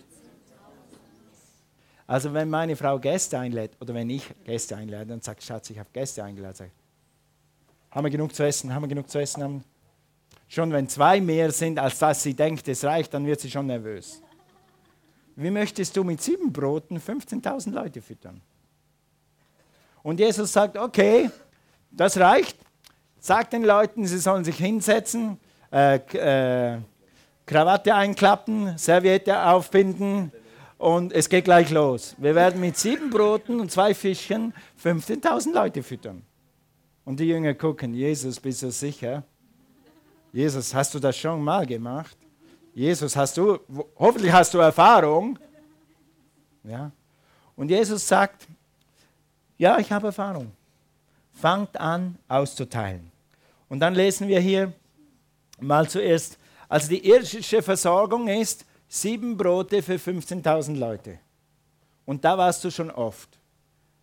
also 2.09 2.33
wenn 2.33 2.49
meine 2.49 2.75
Frau 2.75 2.97
Gäste 2.97 3.37
einlädt 3.37 3.77
oder 3.79 3.93
wenn 3.93 4.09
ich 4.09 4.23
Gäste 4.43 4.75
einlade 4.75 5.13
und 5.13 5.23
sagt, 5.23 5.43
Schatz, 5.43 5.69
ich 5.69 5.77
habe 5.77 5.89
Gäste 5.93 6.23
eingeladen, 6.23 6.55
sage 6.55 6.71
haben 7.91 8.03
wir 8.03 8.09
genug 8.09 8.33
zu 8.33 8.43
essen, 8.43 8.73
haben 8.73 8.81
wir 8.81 8.87
genug 8.87 9.07
zu 9.07 9.19
essen? 9.19 9.43
Haben 9.43 9.63
schon 10.47 10.71
wenn 10.71 10.89
zwei 10.89 11.21
mehr 11.21 11.51
sind, 11.51 11.77
als 11.77 11.99
dass 11.99 12.23
sie 12.23 12.33
denkt, 12.33 12.67
es 12.67 12.83
reicht, 12.83 13.13
dann 13.13 13.27
wird 13.27 13.39
sie 13.39 13.51
schon 13.51 13.67
nervös. 13.67 14.23
Wie 15.35 15.51
möchtest 15.51 15.95
du 15.95 16.03
mit 16.03 16.19
sieben 16.19 16.51
Broten 16.51 16.97
15.000 16.97 17.73
Leute 17.73 18.01
füttern? 18.01 18.41
Und 20.03 20.19
Jesus 20.19 20.53
sagt, 20.53 20.77
okay, 20.77 21.29
das 21.91 22.17
reicht. 22.17 22.57
Sagt 23.19 23.53
den 23.53 23.63
Leuten, 23.63 24.05
sie 24.05 24.17
sollen 24.17 24.45
sich 24.45 24.57
hinsetzen, 24.57 25.39
äh, 25.71 25.95
äh, 25.95 26.79
Krawatte 27.45 27.93
einklappen, 27.93 28.77
Serviette 28.77 29.45
aufbinden 29.45 30.31
und 30.77 31.11
es 31.11 31.27
geht 31.27 31.45
gleich 31.45 31.71
los. 31.71 32.15
Wir 32.17 32.33
werden 32.35 32.61
mit 32.61 32.77
sieben 32.77 33.09
Broten 33.09 33.59
und 33.59 33.71
zwei 33.71 33.93
Fischchen 33.93 34.53
15.000 34.81 35.53
Leute 35.53 35.83
füttern. 35.83 36.21
Und 37.03 37.19
die 37.19 37.25
Jünger 37.25 37.53
gucken, 37.55 37.93
Jesus, 37.93 38.39
bist 38.39 38.61
du 38.61 38.71
sicher? 38.71 39.23
Jesus, 40.31 40.73
hast 40.73 40.93
du 40.93 40.99
das 40.99 41.17
schon 41.17 41.43
mal 41.43 41.65
gemacht? 41.65 42.15
Jesus, 42.73 43.15
hast 43.15 43.35
du, 43.35 43.59
hoffentlich 43.97 44.31
hast 44.31 44.53
du 44.53 44.59
Erfahrung. 44.59 45.37
Ja. 46.63 46.91
Und 47.55 47.69
Jesus 47.69 48.07
sagt, 48.07 48.47
ja, 49.59 49.77
ich 49.77 49.91
habe 49.91 50.07
Erfahrung. 50.07 50.51
Fangt 51.33 51.77
an 51.77 52.17
auszuteilen. 52.27 53.11
Und 53.67 53.79
dann 53.79 53.93
lesen 53.93 54.27
wir 54.27 54.39
hier 54.39 54.73
mal 55.59 55.87
zuerst, 55.87 56.39
also 56.67 56.89
die 56.89 57.07
irdische 57.07 57.61
Versorgung 57.61 58.27
ist 58.27 58.65
sieben 58.87 59.37
Brote 59.37 59.83
für 59.83 59.95
15.000 59.95 60.75
Leute. 60.75 61.19
Und 62.05 62.25
da 62.25 62.37
warst 62.37 62.63
du 62.63 62.71
schon 62.71 62.89
oft. 62.89 63.29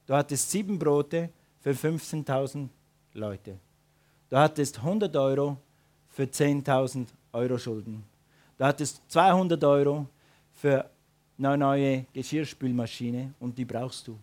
Du 0.07 0.15
hattest 0.15 0.51
sieben 0.51 0.79
Brote 0.79 1.31
für 1.61 1.73
15.000 1.73 2.69
Leute. 3.15 3.59
Du 4.29 4.37
hattest 4.37 4.79
100 4.79 5.17
Euro 5.17 5.57
für 6.11 6.25
10.000 6.25 7.07
Euro 7.33 7.59
Schulden. 7.59 8.05
Du 8.59 8.65
hattest 8.65 9.03
200 9.09 9.63
Euro 9.65 10.07
für 10.55 10.89
eine 11.39 11.59
neue 11.59 12.07
Geschirrspülmaschine 12.13 13.35
und 13.41 13.57
die 13.59 13.65
brauchst 13.65 14.07
du. 14.07 14.19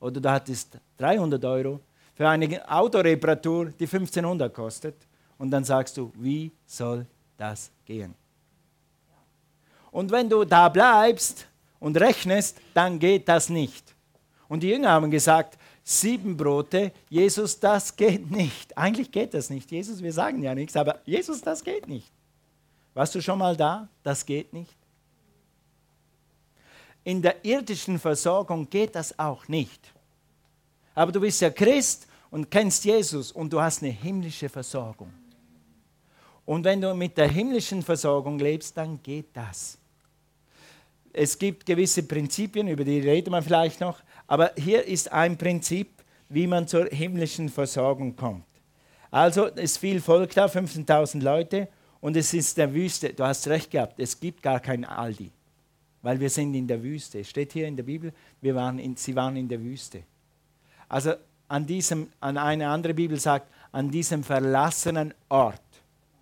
Oder 0.00 0.20
du 0.20 0.30
hattest 0.30 0.78
300 0.98 1.44
Euro 1.44 1.80
für 2.14 2.28
eine 2.28 2.70
Autoreparatur, 2.70 3.66
die 3.78 3.84
1500 3.84 4.52
kostet. 4.52 4.94
Und 5.38 5.50
dann 5.50 5.64
sagst 5.64 5.96
du, 5.96 6.12
wie 6.16 6.52
soll 6.66 7.06
das 7.36 7.70
gehen? 7.84 8.14
Und 9.90 10.10
wenn 10.10 10.28
du 10.28 10.44
da 10.44 10.68
bleibst 10.68 11.46
und 11.80 11.96
rechnest, 11.98 12.60
dann 12.72 12.98
geht 12.98 13.28
das 13.28 13.48
nicht. 13.48 13.94
Und 14.48 14.62
die 14.62 14.68
Jünger 14.68 14.90
haben 14.90 15.10
gesagt, 15.10 15.58
sieben 15.82 16.36
Brote, 16.36 16.92
Jesus, 17.08 17.60
das 17.60 17.94
geht 17.94 18.30
nicht. 18.30 18.76
Eigentlich 18.76 19.10
geht 19.12 19.34
das 19.34 19.50
nicht. 19.50 19.70
Jesus, 19.70 20.02
wir 20.02 20.12
sagen 20.12 20.42
ja 20.42 20.54
nichts, 20.54 20.76
aber 20.76 21.00
Jesus, 21.04 21.40
das 21.40 21.62
geht 21.62 21.86
nicht. 21.86 22.10
Warst 22.94 23.14
du 23.14 23.20
schon 23.20 23.38
mal 23.38 23.56
da? 23.56 23.88
Das 24.02 24.24
geht 24.24 24.52
nicht. 24.52 24.74
In 27.04 27.20
der 27.20 27.44
irdischen 27.44 27.98
Versorgung 27.98 28.68
geht 28.68 28.94
das 28.94 29.18
auch 29.18 29.46
nicht. 29.48 29.92
Aber 30.94 31.12
du 31.12 31.20
bist 31.20 31.40
ja 31.40 31.50
Christ 31.50 32.06
und 32.30 32.50
kennst 32.50 32.84
Jesus 32.84 33.30
und 33.30 33.52
du 33.52 33.60
hast 33.60 33.82
eine 33.82 33.92
himmlische 33.92 34.48
Versorgung. 34.48 35.12
Und 36.46 36.64
wenn 36.64 36.80
du 36.80 36.94
mit 36.94 37.16
der 37.16 37.28
himmlischen 37.28 37.82
Versorgung 37.82 38.38
lebst, 38.38 38.76
dann 38.76 39.02
geht 39.02 39.28
das. 39.34 39.78
Es 41.12 41.38
gibt 41.38 41.64
gewisse 41.64 42.02
Prinzipien, 42.02 42.68
über 42.68 42.84
die 42.84 42.98
reden 42.98 43.30
wir 43.30 43.42
vielleicht 43.42 43.80
noch, 43.80 44.00
aber 44.26 44.52
hier 44.56 44.84
ist 44.84 45.12
ein 45.12 45.38
Prinzip, 45.38 46.02
wie 46.28 46.46
man 46.46 46.66
zur 46.66 46.86
himmlischen 46.86 47.48
Versorgung 47.48 48.16
kommt. 48.16 48.44
Also 49.10 49.46
es 49.46 49.72
ist 49.72 49.78
viel 49.78 50.00
Volk 50.00 50.34
da, 50.34 50.46
15.000 50.46 51.22
Leute, 51.22 51.68
und 52.00 52.16
es 52.16 52.34
ist 52.34 52.58
der 52.58 52.74
Wüste. 52.74 53.14
Du 53.14 53.24
hast 53.24 53.46
recht 53.46 53.70
gehabt, 53.70 54.00
es 54.00 54.18
gibt 54.18 54.42
gar 54.42 54.58
kein 54.58 54.84
Aldi, 54.84 55.30
weil 56.04 56.20
wir 56.20 56.28
sind 56.28 56.54
in 56.54 56.68
der 56.68 56.82
Wüste. 56.82 57.24
Steht 57.24 57.54
hier 57.54 57.66
in 57.66 57.76
der 57.76 57.82
Bibel, 57.82 58.12
wir 58.42 58.54
waren 58.54 58.78
in, 58.78 58.94
sie 58.94 59.16
waren 59.16 59.36
in 59.36 59.48
der 59.48 59.60
Wüste. 59.62 60.02
Also 60.86 61.14
an 61.48 61.66
diesem, 61.66 62.08
an 62.20 62.36
eine 62.36 62.68
andere 62.68 62.92
Bibel 62.92 63.18
sagt, 63.18 63.50
an 63.72 63.90
diesem 63.90 64.22
verlassenen 64.22 65.14
Ort, 65.30 65.62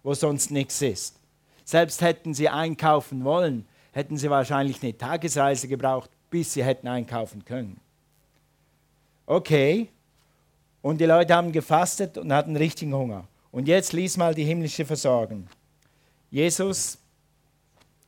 wo 0.05 0.15
sonst 0.15 0.53
nichts 0.53 0.81
ist. 0.83 1.19
Selbst 1.65 2.01
hätten 2.01 2.33
sie 2.33 2.49
einkaufen 2.49 3.25
wollen, 3.25 3.67
hätten 3.91 4.17
sie 4.17 4.31
wahrscheinlich 4.31 4.81
eine 4.85 4.97
Tagesreise 4.97 5.67
gebraucht, 5.67 6.11
bis 6.31 6.55
sie 6.55 6.63
hätten 6.63 6.87
einkaufen 6.87 7.45
können. 7.45 7.81
Okay, 9.27 9.89
und 10.81 11.01
die 11.01 11.07
Leute 11.07 11.35
haben 11.35 11.51
gefastet 11.51 12.19
und 12.19 12.33
hatten 12.33 12.55
richtigen 12.55 12.95
Hunger. 12.95 13.27
Und 13.51 13.67
jetzt 13.67 13.93
lies 13.93 14.17
mal 14.17 14.33
die 14.33 14.45
himmlische 14.45 14.85
Versorgung. 14.85 15.49
Jesus 16.31 17.02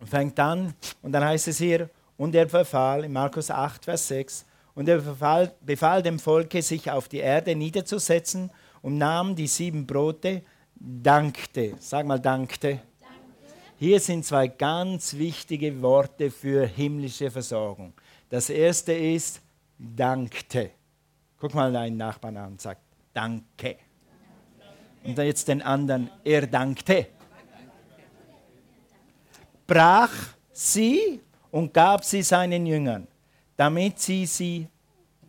fängt 0.06 0.38
an 0.40 0.74
und 1.02 1.12
dann 1.12 1.24
heißt 1.24 1.48
es 1.48 1.58
hier, 1.58 1.90
und 2.16 2.34
er 2.34 2.46
befahl 2.46 3.04
in 3.04 3.12
Markus 3.12 3.50
8, 3.50 3.84
Vers 3.84 4.08
6, 4.08 4.46
und 4.74 4.88
er 4.88 4.98
befahl, 4.98 5.54
befahl 5.60 6.02
dem 6.02 6.18
Volke, 6.18 6.62
sich 6.62 6.90
auf 6.90 7.08
die 7.08 7.18
Erde 7.18 7.54
niederzusetzen 7.54 8.50
und 8.82 8.98
nahm 8.98 9.34
die 9.34 9.46
sieben 9.46 9.86
Brote, 9.86 10.42
dankte. 10.74 11.74
Sag 11.78 12.06
mal, 12.06 12.18
dankte. 12.18 12.80
Hier 13.76 14.00
sind 14.00 14.24
zwei 14.24 14.48
ganz 14.48 15.14
wichtige 15.14 15.80
Worte 15.82 16.30
für 16.30 16.66
himmlische 16.66 17.30
Versorgung. 17.30 17.92
Das 18.28 18.50
erste 18.50 18.92
ist 18.92 19.40
dankte. 19.78 20.70
Guck 21.38 21.54
mal 21.54 21.72
deinen 21.72 21.96
Nachbarn 21.96 22.36
an 22.36 22.52
und 22.52 22.60
sag 22.60 22.78
danke. 23.12 23.76
Und 25.04 25.18
dann 25.18 25.26
jetzt 25.26 25.48
den 25.48 25.60
anderen, 25.60 26.10
er 26.24 26.46
dankte. 26.46 27.08
Brach 29.66 30.12
sie 30.52 31.20
und 31.50 31.72
gab 31.72 32.04
sie 32.04 32.22
seinen 32.22 32.66
Jüngern 32.66 33.06
damit 33.56 33.98
sie 33.98 34.26
sie, 34.26 34.68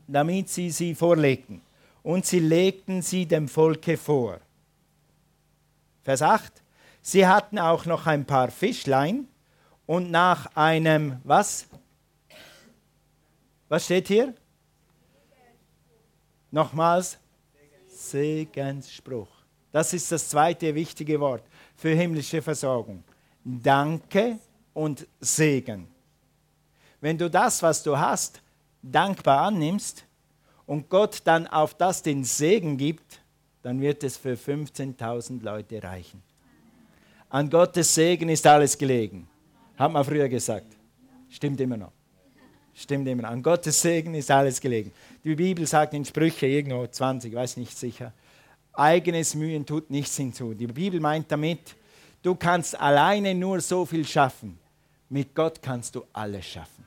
damit 0.08 0.50
sie, 0.50 0.70
sie 0.72 0.96
vorlegten. 0.96 1.62
Und 2.04 2.26
sie 2.26 2.40
legten 2.40 3.02
sie 3.02 3.26
dem 3.26 3.48
Volke 3.48 3.98
vor. 3.98 4.40
Vers 6.04 6.22
8. 6.22 6.64
Sie 7.02 7.26
hatten 7.26 7.60
auch 7.60 7.86
noch 7.86 8.06
ein 8.06 8.26
paar 8.26 8.50
Fischlein 8.52 9.28
und 9.86 10.12
nach 10.12 10.56
einem, 10.56 11.20
was? 11.24 11.68
Was 13.70 13.86
steht 13.86 14.08
hier? 14.08 14.34
Nochmals, 16.52 17.18
Segensspruch. 17.88 19.28
Das 19.72 19.94
ist 19.94 20.12
das 20.12 20.30
zweite 20.30 20.74
wichtige 20.74 21.20
Wort 21.20 21.44
für 21.76 21.90
himmlische 21.90 22.42
Versorgung. 22.42 23.04
Danke 23.46 24.40
und 24.74 25.08
Segen. 25.20 25.88
Wenn 27.00 27.18
du 27.18 27.30
das, 27.30 27.62
was 27.62 27.84
du 27.84 27.98
hast, 27.98 28.42
dankbar 28.82 29.42
annimmst 29.42 30.04
und 30.66 30.90
Gott 30.90 31.22
dann 31.24 31.46
auf 31.46 31.76
das 31.76 32.02
den 32.02 32.24
Segen 32.24 32.76
gibt, 32.76 33.22
dann 33.62 33.80
wird 33.80 34.04
es 34.04 34.18
für 34.18 34.34
15.000 34.34 35.44
Leute 35.44 35.82
reichen. 35.84 36.24
An 37.30 37.50
Gottes 37.50 37.94
Segen 37.94 38.30
ist 38.30 38.48
alles 38.48 38.78
gelegen. 38.78 39.28
Hat 39.78 39.92
man 39.92 40.04
früher 40.04 40.30
gesagt. 40.30 40.76
Stimmt 41.30 41.60
immer 41.62 41.78
noch. 41.78 41.92
Stimmt 42.74 43.08
immer 43.08 43.24
noch. 43.24 43.30
An 43.30 43.44
Gottes 43.44 43.82
Segen 43.82 44.16
ist 44.16 44.32
alles 44.32 44.60
gelegen. 44.60 44.92
Die 45.24 45.36
Bibel 45.36 45.68
sagt 45.68 45.94
in 45.94 46.04
Sprüche 46.06 46.48
irgendwo 46.48 46.86
20, 46.88 47.34
weiß 47.34 47.58
nicht 47.58 47.78
sicher, 47.78 48.12
eigenes 48.74 49.36
Mühen 49.36 49.66
tut 49.66 49.90
nichts 49.90 50.18
hinzu. 50.18 50.54
Die 50.54 50.68
Bibel 50.68 51.00
meint 51.00 51.32
damit, 51.32 51.76
du 52.26 52.36
kannst 52.36 52.80
alleine 52.80 53.36
nur 53.36 53.62
so 53.62 53.86
viel 53.86 54.06
schaffen. 54.06 54.60
Mit 55.10 55.36
Gott 55.36 55.62
kannst 55.62 55.96
du 55.96 56.04
alles 56.12 56.46
schaffen 56.46 56.86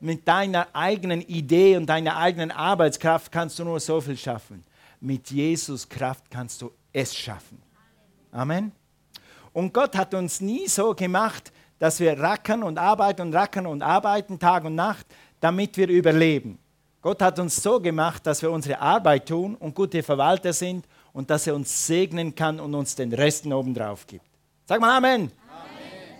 mit 0.00 0.26
deiner 0.26 0.68
eigenen 0.72 1.22
Idee 1.22 1.76
und 1.76 1.86
deiner 1.86 2.16
eigenen 2.16 2.50
Arbeitskraft 2.50 3.32
kannst 3.32 3.58
du 3.58 3.64
nur 3.64 3.80
so 3.80 4.00
viel 4.00 4.16
schaffen. 4.16 4.64
Mit 5.00 5.30
Jesus 5.30 5.88
Kraft 5.88 6.24
kannst 6.30 6.62
du 6.62 6.70
es 6.92 7.14
schaffen. 7.14 7.60
Amen. 8.32 8.72
Und 9.52 9.72
Gott 9.72 9.96
hat 9.96 10.12
uns 10.14 10.40
nie 10.40 10.68
so 10.68 10.94
gemacht, 10.94 11.52
dass 11.78 12.00
wir 12.00 12.18
rackern 12.18 12.62
und 12.62 12.78
arbeiten 12.78 13.22
und 13.22 13.34
rackern 13.34 13.66
und 13.66 13.82
arbeiten 13.82 14.38
Tag 14.38 14.64
und 14.64 14.74
Nacht, 14.74 15.06
damit 15.40 15.76
wir 15.76 15.88
überleben. 15.88 16.58
Gott 17.00 17.22
hat 17.22 17.38
uns 17.38 17.62
so 17.62 17.80
gemacht, 17.80 18.26
dass 18.26 18.42
wir 18.42 18.50
unsere 18.50 18.80
Arbeit 18.80 19.28
tun 19.28 19.54
und 19.54 19.74
gute 19.74 20.02
Verwalter 20.02 20.52
sind 20.52 20.86
und 21.12 21.30
dass 21.30 21.46
er 21.46 21.54
uns 21.54 21.86
segnen 21.86 22.34
kann 22.34 22.58
und 22.58 22.74
uns 22.74 22.94
den 22.94 23.12
Resten 23.12 23.52
obendrauf 23.52 24.06
gibt. 24.06 24.35
Sag 24.68 24.80
mal 24.80 24.96
Amen. 24.96 25.30
Amen. 25.30 25.30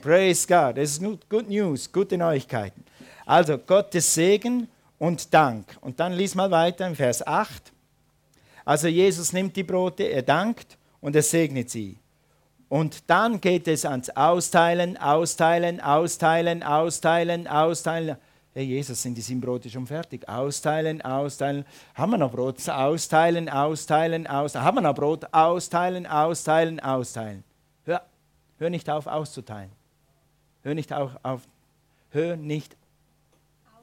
Praise 0.00 0.46
God. 0.46 0.76
Das 0.76 0.92
ist 0.92 1.02
good 1.28 1.48
news, 1.48 1.90
gute 1.90 2.16
Neuigkeiten. 2.16 2.84
Also 3.24 3.58
Gottes 3.58 4.14
Segen 4.14 4.68
und 5.00 5.34
Dank. 5.34 5.76
Und 5.80 5.98
dann 5.98 6.12
lies 6.12 6.36
mal 6.36 6.48
weiter 6.52 6.86
im 6.86 6.94
Vers 6.94 7.26
8. 7.26 7.72
Also 8.64 8.86
Jesus 8.86 9.32
nimmt 9.32 9.56
die 9.56 9.64
Brote, 9.64 10.04
er 10.04 10.22
dankt 10.22 10.78
und 11.00 11.16
er 11.16 11.24
segnet 11.24 11.70
sie. 11.70 11.98
Und 12.68 13.10
dann 13.10 13.40
geht 13.40 13.66
es 13.66 13.84
ans 13.84 14.10
Austeilen, 14.10 14.96
Austeilen, 14.96 15.80
Austeilen, 15.80 16.62
Austeilen, 16.62 17.48
Austeilen. 17.48 18.16
Hey 18.54 18.64
Jesus, 18.64 19.02
sind 19.02 19.16
die 19.16 19.22
sieben 19.22 19.40
Brote 19.40 19.68
schon 19.68 19.88
fertig? 19.88 20.28
Austeilen, 20.28 21.02
austeilen. 21.02 21.64
Haben 21.96 22.12
wir 22.12 22.18
noch 22.18 22.30
Brot? 22.30 22.68
Austeilen, 22.68 23.48
austeilen, 23.48 24.28
austeilen. 24.28 24.64
Haben 24.64 24.76
wir 24.76 24.82
noch 24.82 24.94
Brot? 24.94 25.26
Austeilen, 25.32 26.06
austeilen, 26.06 26.78
austeilen. 26.78 27.42
Hör, 28.58 28.70
nicht 28.70 28.88
auf 28.88 29.06
auszuteilen. 29.06 29.70
Hör 30.62 30.74
nicht 30.74 30.92
auf, 30.92 31.12
auf 31.22 31.42
hör 32.10 32.36
nicht 32.36 32.76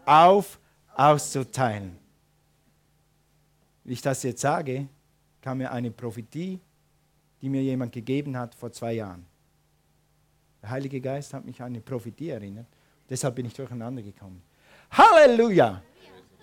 auf 0.05 0.59
auszuteilen. 0.95 1.97
wie 3.83 3.93
ich 3.93 4.01
das 4.01 4.23
jetzt 4.23 4.41
sage, 4.41 4.87
kam 5.41 5.57
mir 5.59 5.71
eine 5.71 5.91
Prophetie, 5.91 6.59
die 7.41 7.49
mir 7.49 7.61
jemand 7.61 7.91
gegeben 7.91 8.37
hat 8.37 8.55
vor 8.55 8.71
zwei 8.71 8.93
Jahren. 8.93 9.25
Der 10.61 10.69
Heilige 10.69 11.01
Geist 11.01 11.33
hat 11.33 11.45
mich 11.45 11.61
an 11.61 11.67
eine 11.67 11.81
Prophetie 11.81 12.29
erinnert. 12.29 12.67
Deshalb 13.09 13.35
bin 13.35 13.45
ich 13.45 13.53
durcheinander 13.53 14.01
gekommen. 14.01 14.41
Halleluja! 14.91 15.81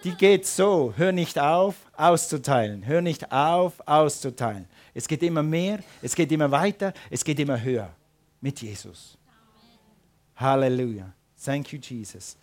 Die 0.05 0.15
geht 0.15 0.47
so, 0.47 0.95
hör 0.97 1.13
nicht 1.13 1.39
auf, 1.39 1.75
auszuteilen. 1.97 2.87
Hör 2.87 3.03
nicht 3.03 3.31
auf, 3.33 3.87
auszuteilen. 3.87 4.67
Es 4.95 5.09
geht 5.09 5.23
immer 5.23 5.43
mehr, 5.43 5.81
es 6.01 6.15
geht 6.15 6.33
immer 6.33 6.51
weiter, 6.51 6.93
es 7.11 7.25
geht 7.25 7.39
immer 7.39 7.61
höher 7.61 7.95
mit 8.41 8.61
Jesus. 8.61 9.17
Halleluja. 10.37 11.13
Thank 11.45 11.73
you, 11.73 11.79
Jesus. 11.79 12.37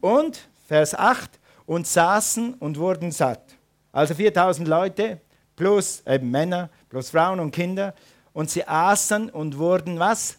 Und 0.00 0.48
Vers 0.66 0.94
8, 0.94 1.40
und 1.70 1.86
saßen 1.86 2.54
und 2.54 2.78
wurden 2.78 3.12
satt. 3.12 3.54
Also 3.92 4.12
4000 4.12 4.66
Leute 4.66 5.20
plus 5.54 6.00
äh, 6.00 6.18
Männer, 6.18 6.68
plus 6.88 7.10
Frauen 7.10 7.38
und 7.38 7.52
Kinder. 7.52 7.94
Und 8.32 8.50
sie 8.50 8.66
aßen 8.66 9.30
und 9.30 9.56
wurden 9.56 9.96
was? 9.96 10.36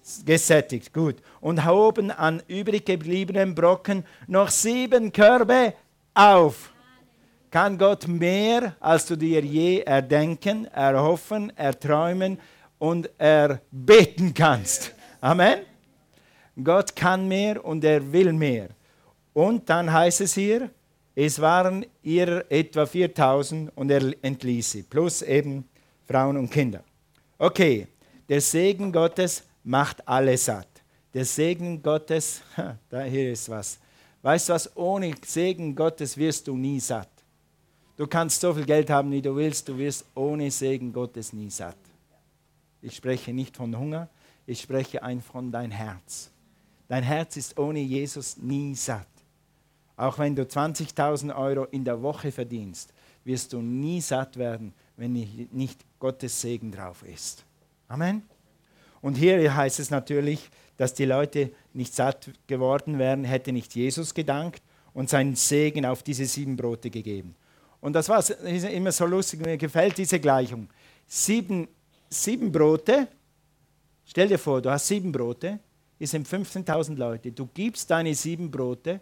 Gesättigt. 0.00 0.26
Gesättigt, 0.26 0.94
gut. 0.94 1.16
Und 1.42 1.66
hoben 1.66 2.10
an 2.10 2.42
übrig 2.48 2.86
gebliebenen 2.86 3.54
Brocken 3.54 4.06
noch 4.26 4.48
sieben 4.48 5.12
Körbe 5.12 5.74
auf. 6.14 6.72
Kann 7.50 7.76
Gott 7.76 8.08
mehr, 8.08 8.74
als 8.80 9.04
du 9.04 9.16
dir 9.16 9.44
je 9.44 9.80
erdenken, 9.80 10.64
erhoffen, 10.64 11.54
erträumen 11.58 12.38
und 12.82 13.08
erbeten 13.16 14.34
kannst? 14.34 14.92
Amen. 15.20 15.60
Gott 16.64 16.96
kann 16.96 17.28
mehr 17.28 17.64
und 17.64 17.84
er 17.84 18.12
will 18.12 18.32
mehr. 18.32 18.70
Und 19.32 19.70
dann 19.70 19.92
heißt 19.92 20.20
es 20.22 20.34
hier, 20.34 20.68
es 21.14 21.40
waren 21.40 21.86
ihr 22.02 22.44
etwa 22.50 22.84
4000 22.84 23.70
und 23.76 23.88
er 23.88 24.12
entließ 24.20 24.72
sie, 24.72 24.82
plus 24.82 25.22
eben 25.22 25.64
Frauen 26.08 26.36
und 26.36 26.50
Kinder. 26.50 26.82
Okay, 27.38 27.86
der 28.28 28.40
Segen 28.40 28.90
Gottes 28.90 29.44
macht 29.62 30.06
alle 30.08 30.36
satt. 30.36 30.82
Der 31.14 31.24
Segen 31.24 31.80
Gottes, 31.80 32.42
da 32.90 33.02
hier 33.04 33.30
ist 33.30 33.48
was. 33.48 33.78
Weißt 34.22 34.48
du 34.48 34.54
was, 34.54 34.76
ohne 34.76 35.12
Segen 35.24 35.76
Gottes 35.76 36.16
wirst 36.16 36.48
du 36.48 36.56
nie 36.56 36.80
satt. 36.80 37.10
Du 37.96 38.08
kannst 38.08 38.40
so 38.40 38.52
viel 38.52 38.66
Geld 38.66 38.90
haben, 38.90 39.12
wie 39.12 39.22
du 39.22 39.36
willst, 39.36 39.68
du 39.68 39.78
wirst 39.78 40.04
ohne 40.16 40.50
Segen 40.50 40.92
Gottes 40.92 41.32
nie 41.32 41.50
satt. 41.50 41.76
Ich 42.82 42.96
spreche 42.96 43.32
nicht 43.32 43.56
von 43.56 43.78
Hunger, 43.78 44.08
ich 44.44 44.60
spreche 44.60 45.02
ein 45.02 45.22
von 45.22 45.50
dein 45.50 45.70
Herz. 45.70 46.30
Dein 46.88 47.04
Herz 47.04 47.36
ist 47.36 47.58
ohne 47.58 47.78
Jesus 47.78 48.36
nie 48.36 48.74
satt. 48.74 49.06
Auch 49.96 50.18
wenn 50.18 50.34
du 50.34 50.42
20.000 50.42 51.34
Euro 51.34 51.64
in 51.66 51.84
der 51.84 52.02
Woche 52.02 52.32
verdienst, 52.32 52.92
wirst 53.24 53.52
du 53.52 53.62
nie 53.62 54.00
satt 54.00 54.36
werden, 54.36 54.74
wenn 54.96 55.12
nicht 55.52 55.84
Gottes 56.00 56.40
Segen 56.40 56.72
drauf 56.72 57.04
ist. 57.04 57.44
Amen. 57.88 58.22
Und 59.00 59.14
hier 59.14 59.54
heißt 59.54 59.80
es 59.80 59.90
natürlich, 59.90 60.50
dass 60.76 60.94
die 60.94 61.04
Leute 61.04 61.52
nicht 61.72 61.94
satt 61.94 62.30
geworden 62.46 62.98
wären, 62.98 63.24
hätte 63.24 63.52
nicht 63.52 63.74
Jesus 63.74 64.12
gedankt 64.12 64.62
und 64.92 65.08
seinen 65.08 65.36
Segen 65.36 65.86
auf 65.86 66.02
diese 66.02 66.24
sieben 66.24 66.56
Brote 66.56 66.90
gegeben. 66.90 67.34
Und 67.80 67.94
das 67.94 68.08
war 68.08 68.24
immer 68.48 68.92
so 68.92 69.06
lustig, 69.06 69.40
mir 69.44 69.56
gefällt 69.56 69.98
diese 69.98 70.20
Gleichung. 70.20 70.68
Sieben, 71.06 71.68
sieben 72.12 72.52
Brote, 72.52 73.08
stell 74.04 74.28
dir 74.28 74.38
vor, 74.38 74.60
du 74.60 74.70
hast 74.70 74.86
sieben 74.86 75.12
Brote, 75.12 75.58
es 75.98 76.10
sind 76.10 76.26
15.000 76.26 76.96
Leute, 76.96 77.32
du 77.32 77.48
gibst 77.54 77.90
deine 77.90 78.14
sieben 78.14 78.50
Brote 78.50 79.00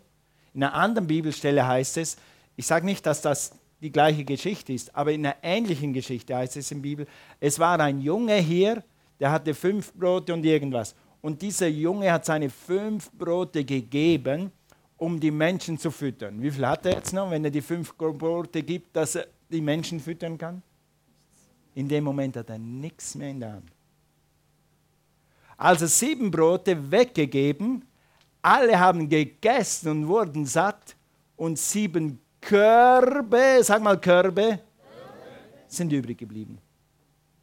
in 0.55 0.65
einer 0.65 0.75
anderen 0.75 1.07
Bibelstelle 1.07 1.67
heißt 1.67 1.99
es, 1.99 2.17
ich 2.57 2.67
sage 2.67 2.85
nicht, 2.85 3.07
dass 3.07 3.23
das 3.23 3.53
die 3.81 3.93
gleiche 3.93 4.25
Geschichte 4.25 4.73
ist, 4.73 4.95
aber 4.95 5.13
in 5.13 5.25
einer 5.25 5.37
ähnlichen 5.43 5.93
Geschichte 5.93 6.37
heißt 6.37 6.57
es 6.57 6.71
in 6.71 6.79
der 6.79 6.83
Bibel, 6.83 7.07
es 7.39 7.59
war 7.59 7.79
ein 7.81 8.01
Junge 8.01 8.37
hier, 8.37 8.83
der 9.19 9.31
hatte 9.31 9.55
fünf 9.55 9.93
Brote 9.93 10.35
und 10.35 10.45
irgendwas. 10.45 10.95
Und 11.23 11.41
dieser 11.41 11.69
Junge 11.69 12.11
hat 12.13 12.25
seine 12.25 12.51
fünf 12.51 13.11
Brote 13.13 13.65
gegeben, 13.65 14.51
um 14.97 15.21
die 15.21 15.31
Menschen 15.31 15.79
zu 15.79 15.91
füttern. 15.91 16.43
Wie 16.43 16.51
viel 16.51 16.67
hat 16.67 16.85
er 16.85 16.93
jetzt 16.93 17.13
noch, 17.13 17.31
wenn 17.31 17.45
er 17.45 17.51
die 17.51 17.63
fünf 17.63 17.95
Brote 17.97 18.63
gibt, 18.63 18.97
dass 18.97 19.15
er 19.15 19.27
die 19.51 19.61
Menschen 19.61 20.01
füttern 20.01 20.37
kann? 20.37 20.63
In 21.75 21.89
dem 21.89 22.05
Moment 22.05 22.37
hat 22.37 22.51
er 22.51 22.59
nichts 22.59 23.15
mehr 23.15 23.31
in 23.31 23.41
der 23.41 23.53
Hand. 23.53 23.71
Also 25.57 25.87
sieben 25.87 26.31
Brote 26.31 26.91
weggegeben 26.91 27.85
alle 28.43 28.79
haben 28.79 29.09
gegessen 29.09 29.91
und 29.91 30.09
wurden 30.09 30.47
satt 30.47 30.97
und 31.37 31.59
sieben 31.59 32.21
Körbe, 32.41 33.63
sag 33.63 33.83
mal 33.83 34.01
Körbe, 34.01 34.61
sind 35.69 35.93
übrig 35.93 36.19
geblieben. 36.19 36.59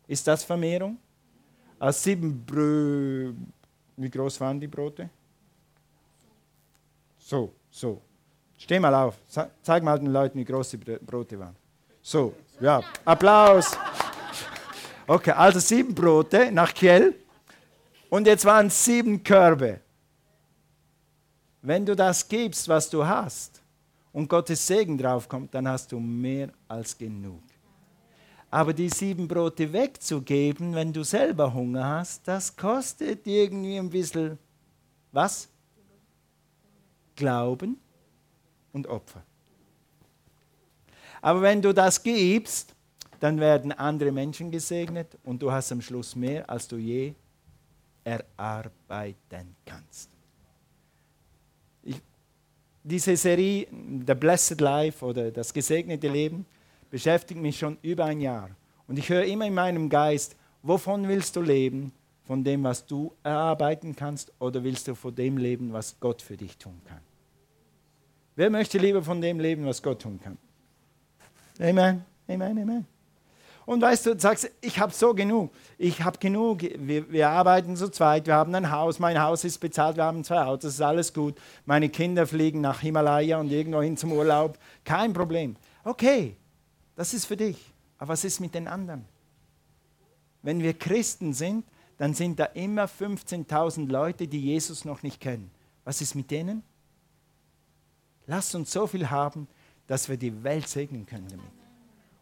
Ist 0.08 0.26
das 0.28 0.44
Vermehrung? 0.44 0.98
Aus 1.80 2.02
sieben 2.02 2.44
Brö 2.44 3.34
wie 3.96 4.10
groß 4.10 4.40
waren 4.40 4.60
die 4.60 4.68
Brote? 4.68 5.10
So, 7.18 7.52
so. 7.70 8.02
Steh 8.58 8.80
mal 8.80 8.94
auf. 8.94 9.16
Zeig 9.62 9.84
mal 9.84 10.00
den 10.00 10.12
Leuten, 10.12 10.40
wie 10.40 10.46
groß 10.46 10.72
die 10.72 10.78
Brote 10.78 11.40
waren. 11.40 11.56
So, 12.02 12.34
ja. 12.60 12.82
Applaus. 13.06 13.78
Okay, 15.10 15.32
also 15.32 15.60
sieben 15.60 15.96
Brote 15.96 16.52
nach 16.52 16.74
Kiel. 16.74 17.16
Und 18.10 18.28
jetzt 18.28 18.44
waren 18.44 18.70
sieben 18.70 19.24
Körbe. 19.24 19.80
Wenn 21.62 21.86
du 21.86 21.96
das 21.96 22.28
gibst, 22.28 22.68
was 22.68 22.90
du 22.90 23.06
hast, 23.06 23.62
und 24.12 24.28
Gottes 24.28 24.66
Segen 24.66 24.98
draufkommt, 24.98 25.54
dann 25.54 25.68
hast 25.68 25.92
du 25.92 26.00
mehr 26.00 26.50
als 26.68 26.98
genug. 26.98 27.42
Aber 28.50 28.74
die 28.74 28.90
sieben 28.90 29.28
Brote 29.28 29.72
wegzugeben, 29.72 30.74
wenn 30.74 30.92
du 30.92 31.04
selber 31.04 31.54
Hunger 31.54 31.86
hast, 31.86 32.28
das 32.28 32.56
kostet 32.56 33.28
irgendwie 33.28 33.78
ein 33.78 33.90
bisschen 33.90 34.38
was? 35.12 35.48
Glauben 37.16 37.80
und 38.74 38.88
Opfer. 38.88 39.22
Aber 41.22 41.42
wenn 41.42 41.62
du 41.62 41.74
das 41.74 42.02
gibst, 42.02 42.74
dann 43.20 43.40
werden 43.40 43.72
andere 43.72 44.12
Menschen 44.12 44.52
gesegnet 44.52 45.18
und 45.24 45.42
du 45.42 45.52
hast 45.52 45.72
am 45.72 45.82
Schluss 45.82 46.16
mehr, 46.16 46.50
als 46.50 46.68
du 46.68 46.78
je 46.78 47.14
erarbeiten 48.04 49.56
kannst 49.66 50.10
diese 52.88 53.18
Serie, 53.18 53.68
The 54.06 54.14
Blessed 54.14 54.62
Life 54.62 55.06
oder 55.06 55.30
das 55.30 55.54
gesegnete 55.54 56.08
Leben, 56.08 56.46
beschäftigt 56.90 57.40
mich 57.40 57.60
schon 57.60 57.78
über 57.82 58.06
ein 58.06 58.22
Jahr. 58.22 58.50
Und 58.88 58.98
ich 58.98 59.10
höre 59.10 59.26
immer 59.26 59.46
in 59.46 59.54
meinem 59.54 59.90
Geist, 59.90 60.38
wovon 60.64 61.08
willst 61.08 61.36
du 61.36 61.42
leben? 61.42 61.92
Von 62.24 62.44
dem, 62.44 62.64
was 62.64 62.86
du 62.86 63.14
erarbeiten 63.24 63.96
kannst, 63.96 64.34
oder 64.40 64.64
willst 64.64 64.88
du 64.88 64.96
von 64.96 65.16
dem 65.16 65.38
leben, 65.38 65.72
was 65.72 65.98
Gott 66.00 66.22
für 66.22 66.36
dich 66.36 66.58
tun 66.58 66.80
kann? 66.86 67.00
Wer 68.36 68.50
möchte 68.50 68.78
lieber 68.78 69.02
von 69.02 69.22
dem 69.22 69.40
leben, 69.40 69.66
was 69.66 69.82
Gott 69.82 70.02
tun 70.02 70.20
kann? 70.22 70.38
Amen, 71.60 72.04
Amen, 72.28 72.60
Amen. 72.60 72.97
Und 73.68 73.82
weißt 73.82 74.06
du, 74.06 74.18
sagst, 74.18 74.50
ich 74.62 74.80
habe 74.80 74.94
so 74.94 75.14
genug. 75.14 75.52
Ich 75.78 76.02
habe 76.02 76.18
genug. 76.20 76.62
Wir, 76.62 77.12
wir, 77.12 77.30
arbeiten 77.30 77.76
zu 77.76 77.92
zweit. 77.92 78.26
Wir 78.26 78.36
haben 78.36 78.56
ein 78.56 78.72
Haus. 78.72 78.98
Mein 78.98 79.22
Haus 79.22 79.44
ist 79.44 79.60
bezahlt. 79.60 79.98
Wir 79.98 80.06
haben 80.06 80.24
zwei 80.24 80.42
Autos. 80.42 80.76
ist 80.76 80.82
alles 80.82 81.14
gut. 81.14 81.38
Meine 81.66 81.90
Kinder 81.90 82.26
fliegen 82.26 82.62
nach 82.62 82.80
Himalaya 82.80 83.38
und 83.38 83.52
irgendwo 83.52 83.82
hin 83.82 83.98
zum 83.98 84.14
Urlaub. 84.14 84.58
Kein 84.86 85.12
Problem. 85.12 85.58
Okay, 85.84 86.38
das 86.96 87.14
ist 87.14 87.26
für 87.26 87.36
dich. 87.36 87.74
Aber 87.98 88.14
was 88.14 88.24
ist 88.24 88.40
mit 88.40 88.56
den 88.56 88.70
anderen? 88.70 89.04
Wenn 90.44 90.64
wir 90.64 90.74
Christen 90.74 91.34
sind, 91.34 91.66
dann 91.98 92.14
sind 92.14 92.40
da 92.40 92.46
immer 92.46 92.86
15.000 92.86 93.92
Leute, 93.92 94.30
die 94.30 94.40
Jesus 94.40 94.86
noch 94.86 95.04
nicht 95.04 95.20
kennen. 95.20 95.52
Was 95.84 96.00
ist 96.00 96.16
mit 96.16 96.32
denen? 96.32 96.64
Lasst 98.28 98.56
uns 98.56 98.72
so 98.72 98.88
viel 98.88 99.10
haben, 99.10 99.46
dass 99.88 100.08
wir 100.08 100.16
die 100.16 100.42
Welt 100.46 100.70
segnen 100.70 101.06
können 101.06 101.28
damit 101.30 101.57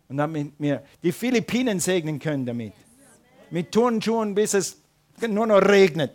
und 0.08 0.18
damit 0.18 0.54
wir 0.58 0.84
die 1.02 1.12
Philippinen 1.12 1.80
segnen 1.80 2.20
können 2.20 2.46
damit. 2.46 2.74
Mit 3.50 3.72
Turnschuhen, 3.72 4.36
bis 4.36 4.54
es 4.54 4.82
nur 5.28 5.48
noch 5.48 5.62
regnet. 5.62 6.12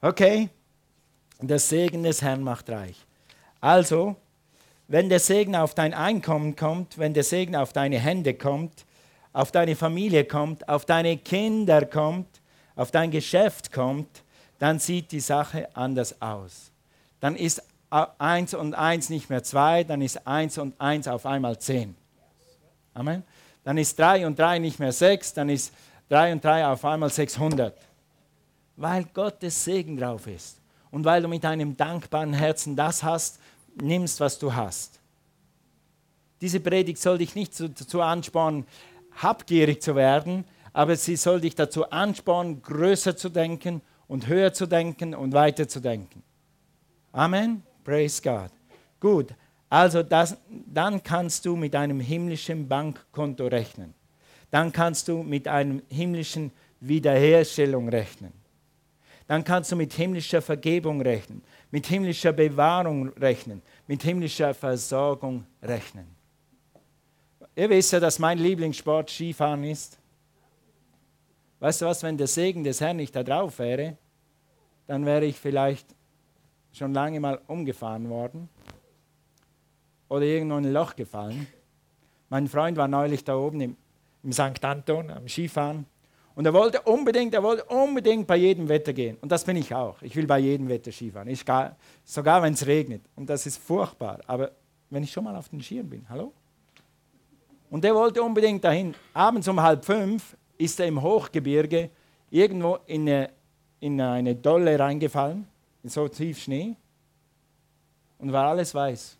Okay? 0.00 0.48
Der 1.40 1.58
Segen 1.58 2.02
des 2.02 2.22
Herrn 2.22 2.42
macht 2.42 2.68
reich. 2.70 2.96
Also, 3.60 4.16
wenn 4.88 5.08
der 5.08 5.20
Segen 5.20 5.54
auf 5.54 5.74
dein 5.74 5.94
Einkommen 5.94 6.56
kommt, 6.56 6.98
wenn 6.98 7.14
der 7.14 7.22
Segen 7.22 7.56
auf 7.56 7.72
deine 7.72 7.98
Hände 7.98 8.34
kommt, 8.34 8.84
auf 9.32 9.52
deine 9.52 9.76
Familie 9.76 10.24
kommt, 10.24 10.68
auf 10.68 10.84
deine 10.84 11.16
Kinder 11.18 11.86
kommt, 11.86 12.40
auf 12.74 12.90
dein 12.90 13.10
Geschäft 13.10 13.72
kommt, 13.72 14.24
dann 14.58 14.78
sieht 14.78 15.12
die 15.12 15.20
Sache 15.20 15.68
anders 15.74 16.20
aus. 16.20 16.70
Dann 17.20 17.36
ist 17.36 17.62
1 17.90 18.54
und 18.54 18.74
1 18.74 19.10
nicht 19.10 19.30
mehr 19.30 19.42
2, 19.42 19.84
dann 19.84 20.00
ist 20.00 20.26
1 20.26 20.58
und 20.58 20.80
1 20.80 21.08
auf 21.08 21.26
einmal 21.26 21.58
10. 21.58 21.96
Amen. 22.94 23.24
Dann 23.64 23.78
ist 23.78 23.98
3 23.98 24.26
und 24.26 24.38
3 24.38 24.60
nicht 24.60 24.78
mehr 24.78 24.92
6, 24.92 25.34
dann 25.34 25.48
ist 25.48 25.72
3 26.08 26.32
und 26.32 26.44
3 26.44 26.66
auf 26.68 26.84
einmal 26.84 27.10
600. 27.10 27.76
Weil 28.76 29.04
Gottes 29.04 29.64
Segen 29.64 29.96
drauf 29.96 30.26
ist. 30.26 30.60
Und 30.90 31.04
weil 31.04 31.22
du 31.22 31.28
mit 31.28 31.44
einem 31.44 31.76
dankbaren 31.76 32.32
Herzen 32.32 32.76
das 32.76 33.02
hast, 33.02 33.38
nimmst, 33.80 34.20
was 34.20 34.38
du 34.38 34.54
hast. 34.54 35.00
Diese 36.40 36.60
Predigt 36.60 37.00
soll 37.00 37.18
dich 37.18 37.34
nicht 37.34 37.58
dazu 37.60 38.00
anspornen, 38.00 38.66
habgierig 39.16 39.82
zu 39.82 39.94
werden, 39.94 40.44
aber 40.72 40.96
sie 40.96 41.16
soll 41.16 41.40
dich 41.40 41.54
dazu 41.54 41.90
anspornen, 41.90 42.62
größer 42.62 43.16
zu 43.16 43.28
denken 43.28 43.82
und 44.08 44.26
höher 44.26 44.52
zu 44.52 44.66
denken 44.66 45.14
und 45.14 45.32
weiter 45.32 45.68
zu 45.68 45.80
denken. 45.80 46.22
Amen. 47.12 47.62
Praise 47.90 48.22
God. 48.22 48.52
Gut, 49.00 49.34
also 49.68 50.04
das, 50.04 50.36
dann 50.48 51.02
kannst 51.02 51.44
du 51.44 51.56
mit 51.56 51.74
einem 51.74 51.98
himmlischen 51.98 52.68
Bankkonto 52.68 53.48
rechnen. 53.48 53.94
Dann 54.48 54.70
kannst 54.70 55.08
du 55.08 55.24
mit 55.24 55.48
einem 55.48 55.82
himmlischen 55.88 56.52
Wiederherstellung 56.78 57.88
rechnen. 57.88 58.32
Dann 59.26 59.42
kannst 59.42 59.72
du 59.72 59.76
mit 59.76 59.92
himmlischer 59.92 60.40
Vergebung 60.40 61.00
rechnen, 61.00 61.42
mit 61.72 61.84
himmlischer 61.88 62.32
Bewahrung 62.32 63.08
rechnen, 63.14 63.60
mit 63.88 64.04
himmlischer 64.04 64.54
Versorgung 64.54 65.44
rechnen. 65.60 66.06
Ihr 67.56 67.70
wisst 67.70 67.92
ja, 67.92 67.98
dass 67.98 68.20
mein 68.20 68.38
Lieblingssport 68.38 69.10
Skifahren 69.10 69.64
ist. 69.64 69.98
Weißt 71.58 71.82
du 71.82 71.86
was, 71.86 72.04
wenn 72.04 72.16
der 72.16 72.28
Segen 72.28 72.62
des 72.62 72.80
Herrn 72.80 72.98
nicht 72.98 73.16
da 73.16 73.24
drauf 73.24 73.58
wäre, 73.58 73.96
dann 74.86 75.04
wäre 75.04 75.24
ich 75.24 75.36
vielleicht 75.36 75.86
schon 76.72 76.92
lange 76.92 77.20
mal 77.20 77.40
umgefahren 77.46 78.08
worden 78.08 78.48
oder 80.08 80.22
irgendwo 80.24 80.56
in 80.56 80.66
ein 80.66 80.72
Loch 80.72 80.96
gefallen. 80.96 81.46
Mein 82.28 82.46
Freund 82.46 82.76
war 82.76 82.88
neulich 82.88 83.24
da 83.24 83.36
oben 83.36 83.60
im, 83.60 83.76
im 84.22 84.32
St. 84.32 84.64
Anton 84.64 85.10
am 85.10 85.28
Skifahren 85.28 85.86
und 86.34 86.46
er 86.46 86.54
wollte 86.54 86.80
unbedingt, 86.82 87.34
er 87.34 87.42
wollte 87.42 87.64
unbedingt 87.64 88.26
bei 88.26 88.36
jedem 88.36 88.68
Wetter 88.68 88.92
gehen. 88.92 89.18
Und 89.20 89.30
das 89.30 89.44
bin 89.44 89.56
ich 89.56 89.74
auch. 89.74 90.00
Ich 90.02 90.14
will 90.16 90.26
bei 90.26 90.38
jedem 90.38 90.68
Wetter 90.68 90.92
Skifahren. 90.92 91.28
Ich 91.28 91.44
gar, 91.44 91.76
sogar 92.04 92.42
wenn 92.42 92.54
es 92.54 92.66
regnet. 92.66 93.02
Und 93.16 93.28
das 93.28 93.46
ist 93.46 93.58
furchtbar. 93.58 94.20
Aber 94.26 94.52
wenn 94.88 95.02
ich 95.02 95.12
schon 95.12 95.24
mal 95.24 95.36
auf 95.36 95.48
den 95.48 95.60
Skiern 95.60 95.88
bin, 95.88 96.08
hallo? 96.08 96.32
Und 97.68 97.84
er 97.84 97.94
wollte 97.94 98.22
unbedingt 98.22 98.64
dahin. 98.64 98.94
Abends 99.12 99.48
um 99.48 99.60
halb 99.60 99.84
fünf 99.84 100.36
ist 100.56 100.80
er 100.80 100.86
im 100.86 101.02
Hochgebirge 101.02 101.90
irgendwo 102.30 102.78
in 102.86 103.02
eine, 103.02 103.30
in 103.80 104.00
eine 104.00 104.34
Dolle 104.34 104.78
reingefallen, 104.78 105.46
in 105.82 105.90
so 105.90 106.08
tief 106.08 106.38
Schnee. 106.38 106.76
Und 108.18 108.32
war 108.32 108.48
alles 108.48 108.74
weiß. 108.74 109.16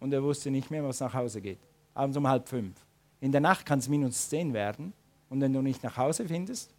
Und 0.00 0.12
er 0.12 0.22
wusste 0.22 0.50
nicht 0.50 0.70
mehr, 0.70 0.84
was 0.84 1.00
nach 1.00 1.14
Hause 1.14 1.40
geht. 1.40 1.58
Abends 1.94 2.16
um 2.16 2.28
halb 2.28 2.48
fünf. 2.48 2.76
In 3.20 3.32
der 3.32 3.40
Nacht 3.40 3.64
kann 3.64 3.78
es 3.78 3.88
minus 3.88 4.28
zehn 4.28 4.52
werden. 4.52 4.92
Und 5.30 5.40
wenn 5.40 5.52
du 5.52 5.62
nicht 5.62 5.82
nach 5.82 5.96
Hause 5.96 6.26
findest, 6.26 6.70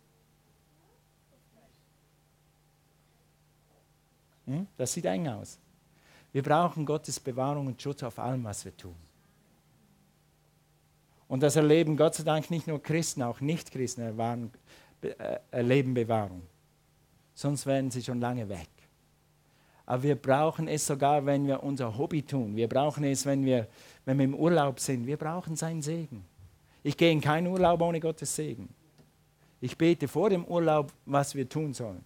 hm, 4.46 4.68
das 4.78 4.94
sieht 4.94 5.06
eng 5.06 5.28
aus. 5.28 5.60
Wir 6.32 6.44
brauchen 6.44 6.86
Gottes 6.86 7.20
Bewahrung 7.20 7.68
und 7.68 7.82
Schutz 7.82 8.04
auf 8.04 8.20
allem, 8.20 8.44
was 8.44 8.64
wir 8.64 8.76
tun. 8.76 8.96
Und 11.28 11.42
das 11.42 11.56
erleben 11.56 11.96
Gott 11.96 12.16
sei 12.16 12.24
Dank 12.24 12.50
nicht 12.50 12.68
nur 12.68 12.82
Christen, 12.82 13.22
auch 13.22 13.40
Nichtchristen 13.40 14.52
äh, 15.02 15.40
erleben 15.52 15.94
Bewahrung. 15.94 16.42
Sonst 17.36 17.66
wären 17.66 17.92
sie 17.92 18.04
schon 18.04 18.20
lange 18.20 18.50
weg. 18.50 18.70
Aber 19.90 20.04
wir 20.04 20.16
brauchen 20.16 20.68
es 20.68 20.86
sogar, 20.86 21.26
wenn 21.26 21.48
wir 21.48 21.64
unser 21.64 21.98
Hobby 21.98 22.22
tun. 22.22 22.56
Wir 22.56 22.70
brauchen 22.70 23.04
es, 23.06 23.26
wenn 23.26 23.44
wir, 23.44 23.68
wenn 24.06 24.20
wir 24.20 24.26
im 24.26 24.36
Urlaub 24.36 24.80
sind. 24.80 25.08
Wir 25.08 25.18
brauchen 25.18 25.56
seinen 25.56 25.82
Segen. 25.82 26.24
Ich 26.84 26.96
gehe 26.96 27.12
in 27.12 27.20
keinen 27.20 27.48
Urlaub 27.48 27.82
ohne 27.82 28.00
Gottes 28.00 28.36
Segen. 28.36 28.70
Ich 29.60 29.76
bete 29.76 30.08
vor 30.08 30.30
dem 30.30 30.46
Urlaub, 30.46 30.94
was 31.08 31.34
wir 31.34 31.50
tun 31.50 31.74
sollen. 31.74 32.06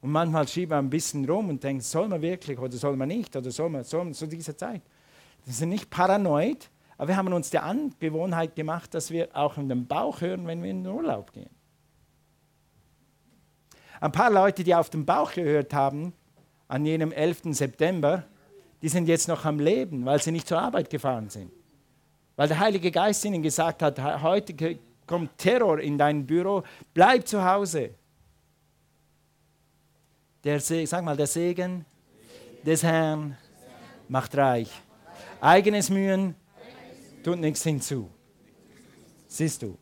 Und 0.00 0.12
manchmal 0.12 0.48
schieben 0.48 0.70
wir 0.70 0.78
ein 0.78 0.88
bisschen 0.88 1.28
rum 1.28 1.50
und 1.50 1.62
denken, 1.62 1.82
soll 1.82 2.08
man 2.08 2.22
wirklich 2.22 2.58
oder 2.58 2.72
soll 2.72 2.96
man 2.96 3.08
nicht 3.08 3.36
oder 3.36 3.50
soll 3.50 3.68
man, 3.68 3.84
soll 3.84 4.04
man 4.04 4.14
zu 4.14 4.26
dieser 4.26 4.56
Zeit. 4.56 4.80
Wir 5.44 5.52
sind 5.52 5.68
nicht 5.68 5.90
paranoid, 5.90 6.70
aber 6.96 7.08
wir 7.08 7.16
haben 7.18 7.30
uns 7.34 7.50
die 7.50 7.58
Angewohnheit 7.58 8.56
gemacht, 8.56 8.94
dass 8.94 9.10
wir 9.10 9.28
auch 9.36 9.58
in 9.58 9.68
den 9.68 9.86
Bauch 9.86 10.22
hören, 10.22 10.46
wenn 10.46 10.62
wir 10.62 10.70
in 10.70 10.84
den 10.84 10.92
Urlaub 10.94 11.34
gehen. 11.34 11.50
Ein 14.00 14.12
paar 14.12 14.30
Leute, 14.30 14.64
die 14.64 14.74
auf 14.74 14.88
den 14.88 15.04
Bauch 15.04 15.32
gehört 15.32 15.74
haben, 15.74 16.14
an 16.70 16.86
jenem 16.86 17.10
11. 17.10 17.42
September, 17.50 18.24
die 18.80 18.88
sind 18.88 19.08
jetzt 19.08 19.26
noch 19.26 19.44
am 19.44 19.58
Leben, 19.58 20.06
weil 20.06 20.22
sie 20.22 20.30
nicht 20.30 20.46
zur 20.46 20.60
Arbeit 20.60 20.88
gefahren 20.88 21.28
sind. 21.28 21.50
Weil 22.36 22.46
der 22.46 22.60
Heilige 22.60 22.92
Geist 22.92 23.24
ihnen 23.24 23.42
gesagt 23.42 23.82
hat, 23.82 24.00
heute 24.22 24.78
kommt 25.04 25.36
Terror 25.36 25.80
in 25.80 25.98
dein 25.98 26.24
Büro, 26.24 26.62
bleib 26.94 27.26
zu 27.26 27.44
Hause. 27.44 27.90
Der 30.44 30.60
sag 30.60 31.04
mal, 31.04 31.16
der 31.16 31.26
Segen 31.26 31.84
des 32.64 32.84
Herrn 32.84 33.36
macht 34.08 34.36
reich. 34.36 34.70
Eigenes 35.40 35.90
Mühen 35.90 36.36
tut 37.24 37.38
nichts 37.38 37.64
hinzu. 37.64 38.08
Siehst 39.26 39.62
du. 39.62 39.76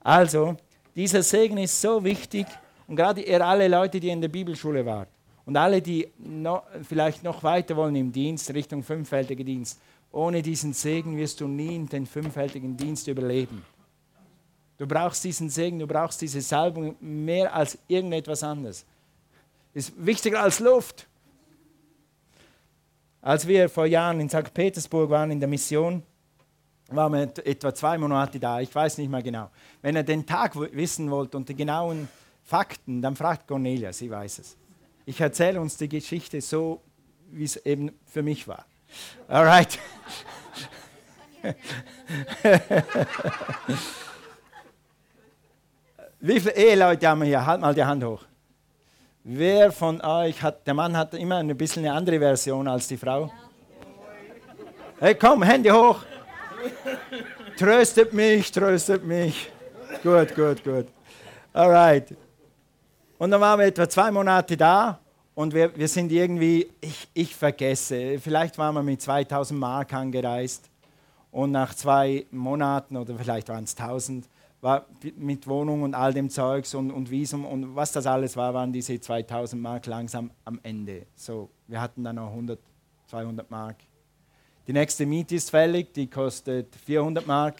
Also, 0.00 0.56
dieser 0.96 1.22
Segen 1.22 1.58
ist 1.58 1.80
so 1.80 2.02
wichtig 2.02 2.46
und 2.88 2.96
gerade 2.96 3.22
ihr 3.22 3.46
alle 3.46 3.68
Leute, 3.68 4.00
die 4.00 4.08
in 4.08 4.20
der 4.20 4.28
Bibelschule 4.28 4.84
waren 4.84 5.11
und 5.52 5.58
alle, 5.58 5.82
die 5.82 6.08
noch, 6.16 6.62
vielleicht 6.82 7.22
noch 7.22 7.42
weiter 7.42 7.76
wollen 7.76 7.94
im 7.94 8.10
Dienst, 8.10 8.54
Richtung 8.54 8.82
fünffältiger 8.82 9.44
Dienst, 9.44 9.78
ohne 10.10 10.40
diesen 10.40 10.72
Segen 10.72 11.18
wirst 11.18 11.42
du 11.42 11.46
nie 11.46 11.78
den 11.84 12.06
fünffältigen 12.06 12.74
Dienst 12.74 13.06
überleben. 13.06 13.62
Du 14.78 14.86
brauchst 14.86 15.22
diesen 15.24 15.50
Segen, 15.50 15.78
du 15.78 15.86
brauchst 15.86 16.22
diese 16.22 16.40
Salbung 16.40 16.96
mehr 17.00 17.54
als 17.54 17.76
irgendetwas 17.86 18.42
anderes. 18.42 18.86
Ist 19.74 19.92
wichtiger 19.98 20.42
als 20.42 20.58
Luft. 20.58 21.06
Als 23.20 23.46
wir 23.46 23.68
vor 23.68 23.84
Jahren 23.84 24.20
in 24.20 24.30
St. 24.30 24.54
Petersburg 24.54 25.10
waren 25.10 25.32
in 25.32 25.38
der 25.38 25.50
Mission, 25.50 26.02
waren 26.88 27.12
wir 27.12 27.46
etwa 27.46 27.74
zwei 27.74 27.98
Monate 27.98 28.40
da, 28.40 28.58
ich 28.58 28.74
weiß 28.74 28.96
nicht 28.96 29.10
mehr 29.10 29.22
genau. 29.22 29.50
Wenn 29.82 29.96
ihr 29.96 30.02
den 30.02 30.24
Tag 30.24 30.58
wissen 30.58 31.10
wollt 31.10 31.34
und 31.34 31.46
die 31.46 31.54
genauen 31.54 32.08
Fakten, 32.42 33.02
dann 33.02 33.14
fragt 33.14 33.46
Cornelia, 33.46 33.92
sie 33.92 34.10
weiß 34.10 34.38
es. 34.38 34.56
Ich 35.04 35.20
erzähle 35.20 35.60
uns 35.60 35.76
die 35.76 35.88
Geschichte 35.88 36.40
so, 36.40 36.80
wie 37.30 37.44
es 37.44 37.56
eben 37.56 37.90
für 38.06 38.22
mich 38.22 38.46
war. 38.46 38.64
Alright. 39.28 39.78
Wie 46.20 46.38
viele 46.38 46.54
Eheleute 46.54 47.08
haben 47.08 47.22
wir 47.22 47.26
hier? 47.26 47.44
Halt 47.44 47.60
mal 47.60 47.74
die 47.74 47.84
Hand 47.84 48.04
hoch. 48.04 48.22
Wer 49.24 49.72
von 49.72 50.00
euch 50.00 50.40
hat, 50.40 50.64
der 50.66 50.74
Mann 50.74 50.96
hat 50.96 51.14
immer 51.14 51.38
ein 51.38 51.56
bisschen 51.56 51.84
eine 51.84 51.94
andere 51.94 52.20
Version 52.20 52.68
als 52.68 52.86
die 52.86 52.96
Frau? 52.96 53.32
Hey, 55.00 55.16
komm, 55.16 55.42
Hände 55.42 55.72
hoch. 55.72 56.04
Tröstet 57.58 58.12
mich, 58.12 58.52
tröstet 58.52 59.04
mich. 59.04 59.50
Gut, 60.04 60.32
gut, 60.36 60.62
gut. 60.62 60.86
Alright. 61.52 62.14
Und 63.22 63.30
dann 63.30 63.40
waren 63.40 63.60
wir 63.60 63.66
etwa 63.66 63.88
zwei 63.88 64.10
Monate 64.10 64.56
da 64.56 64.98
und 65.36 65.54
wir, 65.54 65.78
wir 65.78 65.86
sind 65.86 66.10
irgendwie, 66.10 66.68
ich, 66.80 67.08
ich 67.14 67.36
vergesse, 67.36 68.18
vielleicht 68.18 68.58
waren 68.58 68.74
wir 68.74 68.82
mit 68.82 69.00
2000 69.00 69.60
Mark 69.60 69.94
angereist 69.94 70.68
und 71.30 71.52
nach 71.52 71.72
zwei 71.72 72.26
Monaten 72.32 72.96
oder 72.96 73.14
vielleicht 73.16 73.48
waren 73.48 73.62
es 73.62 73.78
1000, 73.78 74.28
war 74.60 74.86
mit 75.14 75.46
Wohnung 75.46 75.82
und 75.84 75.94
all 75.94 76.12
dem 76.12 76.30
Zeugs 76.30 76.74
und, 76.74 76.90
und 76.90 77.12
Visum 77.12 77.44
und 77.44 77.76
was 77.76 77.92
das 77.92 78.06
alles 78.06 78.36
war, 78.36 78.54
waren 78.54 78.72
diese 78.72 78.98
2000 78.98 79.62
Mark 79.62 79.86
langsam 79.86 80.32
am 80.44 80.58
Ende. 80.64 81.06
So, 81.14 81.48
wir 81.68 81.80
hatten 81.80 82.02
dann 82.02 82.16
noch 82.16 82.30
100, 82.30 82.58
200 83.06 83.48
Mark. 83.48 83.76
Die 84.66 84.72
nächste 84.72 85.06
Miete 85.06 85.36
ist 85.36 85.48
fällig, 85.48 85.94
die 85.94 86.08
kostet 86.08 86.74
400 86.74 87.24
Mark 87.24 87.54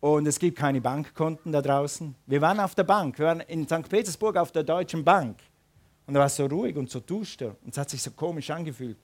und 0.00 0.26
es 0.26 0.38
gibt 0.38 0.58
keine 0.58 0.80
Bankkonten 0.80 1.52
da 1.52 1.60
draußen. 1.60 2.14
Wir 2.26 2.40
waren 2.40 2.58
auf 2.60 2.74
der 2.74 2.84
Bank, 2.84 3.18
wir 3.18 3.26
waren 3.26 3.40
in 3.40 3.66
St. 3.66 3.88
Petersburg 3.88 4.36
auf 4.36 4.50
der 4.52 4.64
Deutschen 4.64 5.04
Bank. 5.04 5.38
Und 6.06 6.16
er 6.16 6.22
war 6.22 6.28
so 6.28 6.46
ruhig 6.46 6.76
und 6.76 6.90
so 6.90 7.00
duster 7.00 7.56
und 7.62 7.70
es 7.70 7.78
hat 7.78 7.90
sich 7.90 8.02
so 8.02 8.10
komisch 8.10 8.50
angefühlt. 8.50 8.98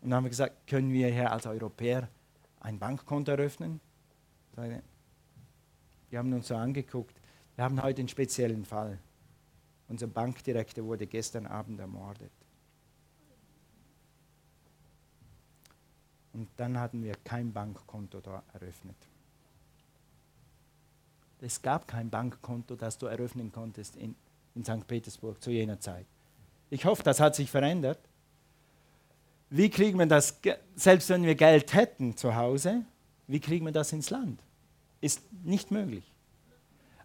Und 0.00 0.10
dann 0.10 0.16
haben 0.16 0.24
wir 0.24 0.30
gesagt, 0.30 0.66
können 0.66 0.92
wir 0.92 1.08
hier 1.08 1.30
als 1.30 1.46
Europäer 1.46 2.08
ein 2.60 2.78
Bankkonto 2.78 3.32
eröffnen? 3.32 3.80
Wir 6.10 6.18
haben 6.18 6.32
uns 6.32 6.48
so 6.48 6.56
angeguckt. 6.56 7.14
Wir 7.54 7.64
haben 7.64 7.80
heute 7.82 8.00
einen 8.00 8.08
speziellen 8.08 8.64
Fall. 8.64 8.98
Unser 9.88 10.06
Bankdirektor 10.06 10.84
wurde 10.84 11.06
gestern 11.06 11.46
Abend 11.46 11.78
ermordet. 11.80 12.32
Und 16.32 16.48
dann 16.56 16.78
hatten 16.78 17.02
wir 17.02 17.14
kein 17.24 17.52
Bankkonto 17.52 18.20
da 18.20 18.42
eröffnet. 18.52 18.96
Es 21.40 21.62
gab 21.62 21.86
kein 21.86 22.10
Bankkonto, 22.10 22.74
das 22.74 22.98
du 22.98 23.06
eröffnen 23.06 23.52
konntest 23.52 23.96
in 23.96 24.14
in 24.58 24.64
St. 24.64 24.86
Petersburg 24.86 25.42
zu 25.42 25.50
jener 25.50 25.78
Zeit. 25.78 26.04
Ich 26.70 26.84
hoffe, 26.84 27.02
das 27.02 27.20
hat 27.20 27.34
sich 27.34 27.50
verändert. 27.50 27.98
Wie 29.50 29.70
kriegen 29.70 29.98
wir 29.98 30.06
das, 30.06 30.38
selbst 30.74 31.08
wenn 31.08 31.22
wir 31.22 31.34
Geld 31.34 31.72
hätten 31.72 32.16
zu 32.16 32.34
Hause, 32.34 32.82
wie 33.26 33.40
kriegen 33.40 33.64
wir 33.64 33.72
das 33.72 33.92
ins 33.92 34.10
Land? 34.10 34.40
Ist 35.00 35.22
nicht 35.44 35.70
möglich. 35.70 36.12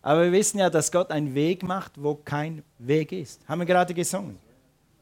Aber 0.01 0.23
wir 0.23 0.31
wissen 0.33 0.57
ja, 0.57 0.69
dass 0.69 0.91
Gott 0.91 1.11
einen 1.11 1.33
Weg 1.33 1.63
macht, 1.63 1.93
wo 1.95 2.15
kein 2.15 2.63
Weg 2.79 3.13
ist. 3.13 3.47
Haben 3.47 3.59
wir 3.59 3.65
gerade 3.65 3.93
gesungen. 3.93 4.37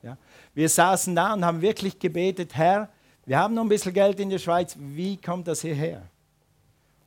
Ja? 0.03 0.17
Wir 0.53 0.69
saßen 0.69 1.15
da 1.15 1.33
und 1.33 1.43
haben 1.43 1.61
wirklich 1.61 1.97
gebetet, 1.97 2.53
Herr, 2.53 2.89
wir 3.25 3.39
haben 3.39 3.55
noch 3.55 3.63
ein 3.63 3.69
bisschen 3.69 3.93
Geld 3.93 4.19
in 4.19 4.29
der 4.29 4.39
Schweiz, 4.39 4.75
wie 4.77 5.17
kommt 5.17 5.47
das 5.47 5.61
hierher? 5.61 6.03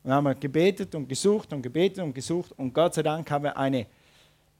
Und 0.04 0.12
haben 0.12 0.24
wir 0.24 0.34
gebetet 0.34 0.94
und 0.94 1.08
gesucht 1.08 1.52
und 1.54 1.62
gebetet 1.62 2.04
und 2.04 2.14
gesucht 2.14 2.52
und 2.52 2.74
Gott 2.74 2.94
sei 2.94 3.02
Dank 3.02 3.30
haben 3.30 3.44
wir 3.44 3.56
eine 3.56 3.86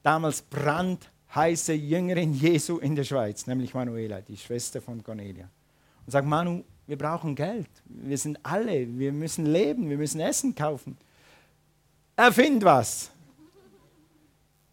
damals 0.02 0.40
brandheiße 0.40 1.74
Jüngerin 1.74 2.33
Jesu 2.33 2.78
in 2.78 2.96
der 2.96 3.04
Schweiz, 3.04 3.46
nämlich 3.46 3.74
Manuela, 3.74 4.22
die 4.22 4.38
Schwester 4.38 4.80
von 4.80 5.04
Cornelia. 5.04 5.48
Und 6.07 6.11
sagt, 6.11 6.26
Manu, 6.26 6.64
wir 6.87 6.96
brauchen 6.96 7.35
Geld. 7.35 7.68
Wir 7.85 8.16
sind 8.16 8.38
alle, 8.42 8.87
wir 8.98 9.12
müssen 9.12 9.44
leben, 9.44 9.88
wir 9.90 9.98
müssen 9.98 10.20
Essen 10.20 10.54
kaufen. 10.54 10.96
Erfind 12.16 12.64
was. 12.64 13.11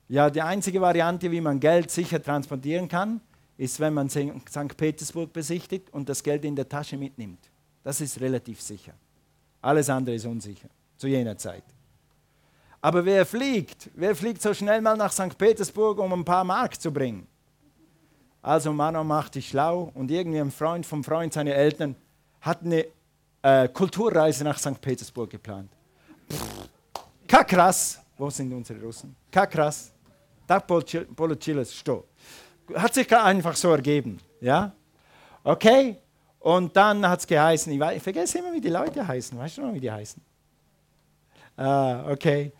Ja, 0.07 0.29
die 0.29 0.41
einzige 0.41 0.79
Variante, 0.79 1.31
wie 1.31 1.41
man 1.41 1.60
Geld 1.60 1.91
sicher 1.91 2.21
transportieren 2.21 2.88
kann, 2.88 3.19
ist, 3.57 3.79
wenn 3.79 3.93
man 3.93 4.10
St. 4.10 4.77
Petersburg 4.77 5.34
besichtigt 5.34 5.93
und 5.93 6.07
das 6.07 6.23
Geld 6.23 6.45
in 6.45 6.55
der 6.55 6.67
Tasche 6.67 6.97
mitnimmt. 6.97 7.39
Das 7.84 7.99
ist 7.99 8.21
relativ 8.21 8.62
sicher. 8.62 8.93
Alles 9.62 9.89
andere 9.89 10.15
ist 10.15 10.26
unsicher 10.26 10.69
zu 10.97 11.08
jener 11.08 11.38
Zeit. 11.38 11.63
Aber 12.82 13.06
wer 13.06 13.26
fliegt? 13.26 13.89
Wer 13.93 14.15
fliegt 14.15 14.41
so 14.41 14.54
schnell 14.54 14.82
mal 14.82 14.97
nach 14.97 15.12
St. 15.12 15.38
Petersburg, 15.38 16.00
um 16.00 16.13
ein 16.13 16.26
paar 16.26 16.43
Mark 16.43 16.80
zu 16.82 16.91
bringen? 16.91 17.28
Also 18.41 18.74
Mano 18.74 19.04
macht 19.04 19.36
dich 19.36 19.50
schlau 19.50 19.91
und 19.93 20.10
irgendwie 20.10 20.39
ein 20.39 20.50
Freund 20.50 20.86
vom 20.86 21.04
Freund 21.04 21.32
seiner 21.32 21.54
Eltern 21.54 21.95
hat 22.41 22.63
eine 22.63 22.88
äh, 23.43 23.67
Kulturreise 23.69 24.43
nach 24.43 24.58
St. 24.58 24.82
Petersburg 24.82 25.30
geplant. 25.30 25.69
Kakras, 27.28 28.00
wo 28.17 28.30
sind 28.32 28.52
unsere 28.52 28.82
Russen? 28.82 29.15
Kakras, 29.32 29.91
tak 30.47 30.65
Polochiles, 30.67 31.74
sto. 31.74 32.06
Hat 32.74 32.93
sich 32.93 33.15
einfach 33.15 33.56
so 33.56 33.69
ergeben, 33.71 34.19
ja? 34.39 34.71
Okay, 35.43 35.97
und 36.41 36.75
dann 36.75 37.08
hat 37.08 37.19
es 37.19 37.27
geheißen, 37.27 37.71
ich, 37.71 37.80
weiß, 37.80 37.97
ich, 37.97 38.04
vergesse 38.04 38.39
immer, 38.39 38.51
wie 38.51 38.62
die 38.62 38.69
Leute 38.69 39.08
heißen, 39.08 39.38
weißt 39.38 39.58
du 39.58 39.62
noch, 39.62 39.73
wie 39.73 39.80
die 39.80 39.91
heißen? 39.91 40.21
Ah, 41.56 42.12
okay. 42.12 42.51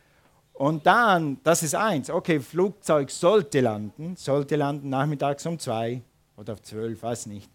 Und 0.54 0.86
dann, 0.86 1.40
das 1.44 1.64
ist 1.64 1.74
eins, 1.74 2.10
okay, 2.12 2.40
Flugzeug 2.40 3.10
sollte 3.10 3.62
landen, 3.62 4.16
sollte 4.16 4.56
landen 4.56 4.90
nachmittags 4.90 5.46
um 5.48 5.58
zwei 5.58 6.02
oder 6.38 6.54
auf 6.54 6.62
zwölf, 6.62 7.02
weiß 7.02 7.26
nicht. 7.26 7.50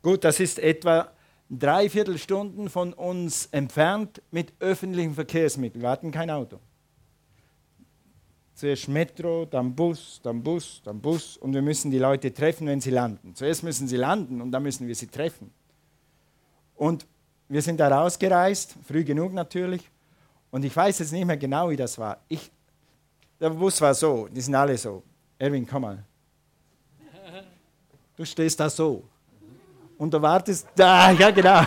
Gut, 0.00 0.24
das 0.24 0.40
ist 0.40 0.58
etwa 0.58 1.10
dreiviertel 1.50 2.16
Stunden 2.16 2.70
von 2.70 2.94
uns 2.94 3.46
entfernt 3.46 4.22
mit 4.30 4.54
öffentlichen 4.60 5.14
Verkehrsmitteln. 5.14 5.82
Wir 5.82 5.90
hatten 5.90 6.10
kein 6.10 6.30
Auto. 6.30 6.58
Zuerst 8.60 8.88
Metro, 8.88 9.46
dann 9.46 9.74
Bus, 9.74 10.20
dann 10.22 10.42
Bus, 10.42 10.82
dann 10.84 11.00
Bus 11.00 11.38
und 11.38 11.54
wir 11.54 11.62
müssen 11.62 11.90
die 11.90 11.98
Leute 11.98 12.30
treffen, 12.30 12.66
wenn 12.66 12.78
sie 12.78 12.90
landen. 12.90 13.34
Zuerst 13.34 13.62
müssen 13.62 13.88
sie 13.88 13.96
landen 13.96 14.42
und 14.42 14.52
dann 14.52 14.62
müssen 14.62 14.86
wir 14.86 14.94
sie 14.94 15.06
treffen. 15.06 15.50
Und 16.74 17.06
wir 17.48 17.62
sind 17.62 17.80
da 17.80 17.88
rausgereist, 17.88 18.74
früh 18.86 19.02
genug 19.02 19.32
natürlich, 19.32 19.80
und 20.50 20.62
ich 20.62 20.76
weiß 20.76 20.98
jetzt 20.98 21.10
nicht 21.10 21.24
mehr 21.24 21.38
genau, 21.38 21.70
wie 21.70 21.76
das 21.76 21.96
war. 21.96 22.18
Ich, 22.28 22.50
der 23.40 23.48
Bus 23.48 23.80
war 23.80 23.94
so, 23.94 24.28
die 24.28 24.42
sind 24.42 24.54
alle 24.54 24.76
so. 24.76 25.02
Erwin, 25.38 25.66
komm 25.66 25.80
mal. 25.80 26.04
Du 28.14 28.26
stehst 28.26 28.60
da 28.60 28.68
so. 28.68 29.04
Und 29.96 30.12
du 30.12 30.20
wartest, 30.20 30.68
da, 30.76 31.10
ja 31.22 31.30
genau. 31.30 31.62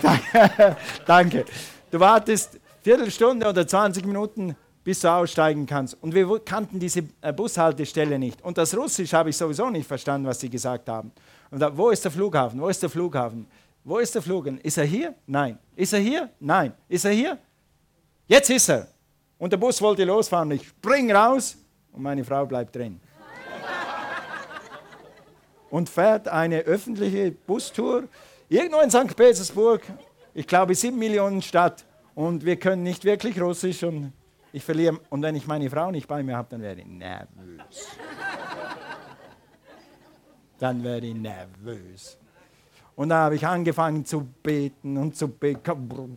Danke. 1.06 1.44
Du 1.90 2.00
wartest 2.00 2.58
Viertelstunde 2.80 3.46
oder 3.46 3.68
20 3.68 4.06
Minuten, 4.06 4.56
bis 4.84 5.00
du 5.00 5.08
aussteigen 5.08 5.66
kannst. 5.66 5.96
Und 6.02 6.14
wir 6.14 6.40
kannten 6.44 6.78
diese 6.78 7.02
äh, 7.20 7.32
Bushaltestelle 7.32 8.18
nicht. 8.18 8.42
Und 8.42 8.58
das 8.58 8.76
Russisch 8.76 9.12
habe 9.12 9.30
ich 9.30 9.36
sowieso 9.36 9.68
nicht 9.70 9.86
verstanden, 9.86 10.26
was 10.26 10.40
sie 10.40 10.48
gesagt 10.48 10.88
haben. 10.88 11.12
Und 11.50 11.60
da, 11.60 11.76
wo 11.76 11.90
ist 11.90 12.04
der 12.04 12.10
Flughafen? 12.10 12.60
Wo 12.60 12.68
ist 12.68 12.82
der 12.82 12.90
Flughafen? 12.90 13.46
Wo 13.84 13.98
ist 13.98 14.14
der 14.14 14.22
Flughafen? 14.22 14.58
Ist 14.60 14.78
er 14.78 14.84
hier? 14.84 15.14
Nein. 15.26 15.58
Ist 15.76 15.92
er 15.92 16.00
hier? 16.00 16.30
Nein. 16.38 16.72
Ist 16.88 17.04
er 17.04 17.12
hier? 17.12 17.38
Jetzt 18.26 18.50
ist 18.50 18.68
er. 18.68 18.88
Und 19.38 19.52
der 19.52 19.56
Bus 19.56 19.80
wollte 19.82 20.04
losfahren. 20.04 20.50
Ich 20.52 20.68
spring 20.68 21.10
raus 21.12 21.56
und 21.92 22.02
meine 22.02 22.24
Frau 22.24 22.46
bleibt 22.46 22.76
drin. 22.76 23.00
und 25.70 25.88
fährt 25.88 26.28
eine 26.28 26.60
öffentliche 26.60 27.32
Bustour 27.32 28.04
irgendwo 28.48 28.80
in 28.80 28.90
St. 28.90 29.16
Petersburg. 29.16 29.82
Ich 30.34 30.46
glaube, 30.46 30.74
sieben 30.74 30.98
Millionen 30.98 31.42
Stadt. 31.42 31.84
Und 32.14 32.44
wir 32.44 32.56
können 32.56 32.82
nicht 32.82 33.04
wirklich 33.04 33.40
Russisch. 33.40 33.82
Und 33.82 34.12
ich 34.52 34.64
verliere. 34.64 35.00
Und 35.10 35.22
wenn 35.22 35.34
ich 35.34 35.46
meine 35.46 35.68
Frau 35.70 35.90
nicht 35.90 36.08
bei 36.08 36.22
mir 36.22 36.36
habe, 36.36 36.48
dann 36.50 36.62
werde 36.62 36.80
ich 36.80 36.86
nervös. 36.86 37.88
dann 40.58 40.82
werde 40.82 41.06
ich 41.06 41.14
nervös. 41.14 42.18
Und 42.96 43.08
da 43.08 43.24
habe 43.24 43.36
ich 43.36 43.46
angefangen 43.46 44.04
zu 44.04 44.28
beten 44.42 44.96
und 44.96 45.16
zu 45.16 45.28
beten 45.28 46.16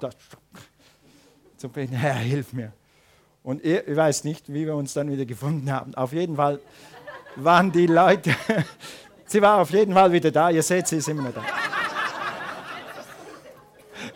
zu 1.57 1.69
beten, 1.69 1.95
Herr, 1.95 2.15
hilf 2.15 2.51
mir. 2.51 2.73
Und 3.41 3.63
ich, 3.63 3.83
weiß 3.87 4.25
nicht, 4.25 4.51
wie 4.51 4.65
wir 4.65 4.75
uns 4.75 4.93
dann 4.93 5.09
wieder 5.09 5.25
gefunden 5.25 5.71
haben. 5.71 5.95
Auf 5.95 6.11
jeden 6.11 6.35
Fall 6.35 6.59
waren 7.35 7.71
die 7.71 7.87
Leute, 7.87 8.35
sie 9.25 9.41
war 9.41 9.59
auf 9.59 9.69
jeden 9.69 9.93
Fall 9.93 10.11
wieder 10.11 10.31
da. 10.31 10.49
Ihr 10.49 10.63
seht, 10.63 10.87
sie 10.87 10.97
ist 10.97 11.07
immer 11.07 11.23
noch 11.23 11.33
da. 11.33 11.43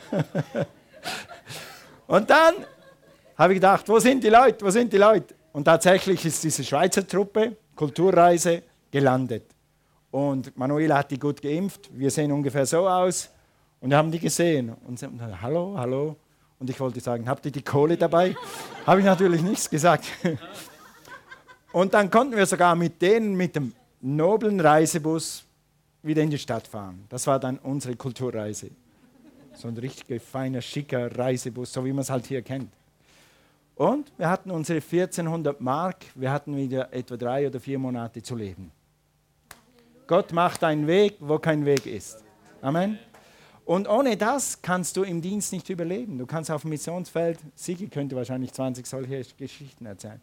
Und 2.07 2.29
dann 2.29 2.53
habe 3.37 3.53
ich 3.53 3.57
gedacht, 3.57 3.87
wo 3.87 3.99
sind 3.99 4.23
die 4.23 4.29
Leute, 4.29 4.65
wo 4.65 4.69
sind 4.69 4.91
die 4.91 4.97
Leute? 4.97 5.35
Und 5.53 5.65
tatsächlich 5.65 6.25
ist 6.25 6.43
diese 6.43 6.63
Schweizer 6.63 7.07
Truppe, 7.07 7.55
Kulturreise, 7.75 8.63
gelandet. 8.89 9.43
Und 10.11 10.55
Manuela 10.57 10.97
hat 10.99 11.11
die 11.11 11.19
gut 11.19 11.41
geimpft. 11.41 11.89
Wir 11.91 12.09
sehen 12.09 12.31
ungefähr 12.31 12.65
so 12.65 12.87
aus. 12.87 13.29
Und 13.79 13.91
wir 13.91 13.97
haben 13.97 14.11
die 14.11 14.19
gesehen. 14.19 14.73
Und 14.87 14.97
sie 14.97 15.05
haben 15.05 15.17
gesagt, 15.17 15.41
hallo, 15.41 15.75
hallo. 15.77 16.15
Und 16.59 16.69
ich 16.69 16.79
wollte 16.79 16.99
sagen, 16.99 17.29
habt 17.29 17.45
ihr 17.45 17.51
die 17.51 17.61
Kohle 17.61 17.97
dabei? 17.97 18.35
Habe 18.85 19.01
ich 19.01 19.05
natürlich 19.05 19.41
nichts 19.41 19.69
gesagt. 19.69 20.05
Und 21.71 21.93
dann 21.93 22.09
konnten 22.09 22.35
wir 22.35 22.45
sogar 22.45 22.75
mit 22.75 22.99
denen, 23.01 23.35
mit 23.35 23.55
dem 23.55 23.73
noblen 24.01 24.59
Reisebus 24.59 25.43
wieder 26.01 26.23
in 26.23 26.31
die 26.31 26.39
Stadt 26.39 26.67
fahren. 26.67 27.05
Das 27.09 27.27
war 27.27 27.39
dann 27.39 27.59
unsere 27.59 27.95
Kulturreise. 27.95 28.71
So 29.53 29.67
ein 29.67 29.77
richtig 29.77 30.21
feiner, 30.21 30.61
schicker 30.61 31.15
Reisebus, 31.15 31.73
so 31.73 31.83
wie 31.85 31.91
man 31.91 32.01
es 32.01 32.09
halt 32.09 32.25
hier 32.25 32.41
kennt. 32.41 32.71
Und 33.77 34.11
wir 34.17 34.27
hatten 34.27 34.49
unsere 34.49 34.79
1400 34.79 35.61
Mark, 35.61 35.97
wir 36.15 36.31
hatten 36.31 36.55
wieder 36.57 36.91
etwa 36.91 37.15
drei 37.15 37.47
oder 37.47 37.59
vier 37.59 37.77
Monate 37.77 38.23
zu 38.23 38.35
leben. 38.35 38.71
Gott 40.07 40.33
macht 40.33 40.63
einen 40.63 40.87
Weg, 40.87 41.17
wo 41.19 41.37
kein 41.37 41.63
Weg 41.63 41.85
ist. 41.85 42.23
Amen. 42.61 42.97
Und 43.65 43.87
ohne 43.87 44.17
das 44.17 44.61
kannst 44.61 44.97
du 44.97 45.03
im 45.03 45.21
Dienst 45.21 45.51
nicht 45.51 45.69
überleben. 45.69 46.17
Du 46.17 46.25
kannst 46.25 46.49
auf 46.49 46.61
dem 46.61 46.69
Missionsfeld, 46.69 47.37
Sigi 47.53 47.87
könnte 47.87 48.15
wahrscheinlich 48.15 48.51
20 48.51 48.87
solche 48.87 49.23
Geschichten 49.37 49.85
erzählen, 49.85 50.21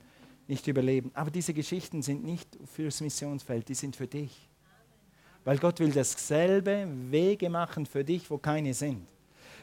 nicht 0.49 0.67
überleben. 0.67 1.13
Aber 1.15 1.31
diese 1.31 1.55
Geschichten 1.55 2.03
sind 2.03 2.25
nicht 2.25 2.49
fürs 2.75 3.01
Missionsfeld, 3.03 3.69
die 3.69 3.75
sind 3.75 3.95
für 3.95 4.09
dich. 4.09 4.49
Weil 5.45 5.59
Gott 5.59 5.79
will 5.79 5.93
dasselbe 5.93 6.89
Wege 7.11 7.51
machen 7.51 7.87
für 7.87 8.03
dich, 8.03 8.29
wo 8.31 8.39
keine 8.39 8.75
sind. 8.75 9.07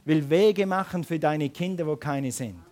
Will 0.06 0.30
Wege 0.30 0.66
machen 0.66 1.04
für 1.04 1.20
deine 1.20 1.50
Kinder, 1.50 1.86
wo 1.88 1.98
keine 1.98 2.32
sind. 2.32 2.71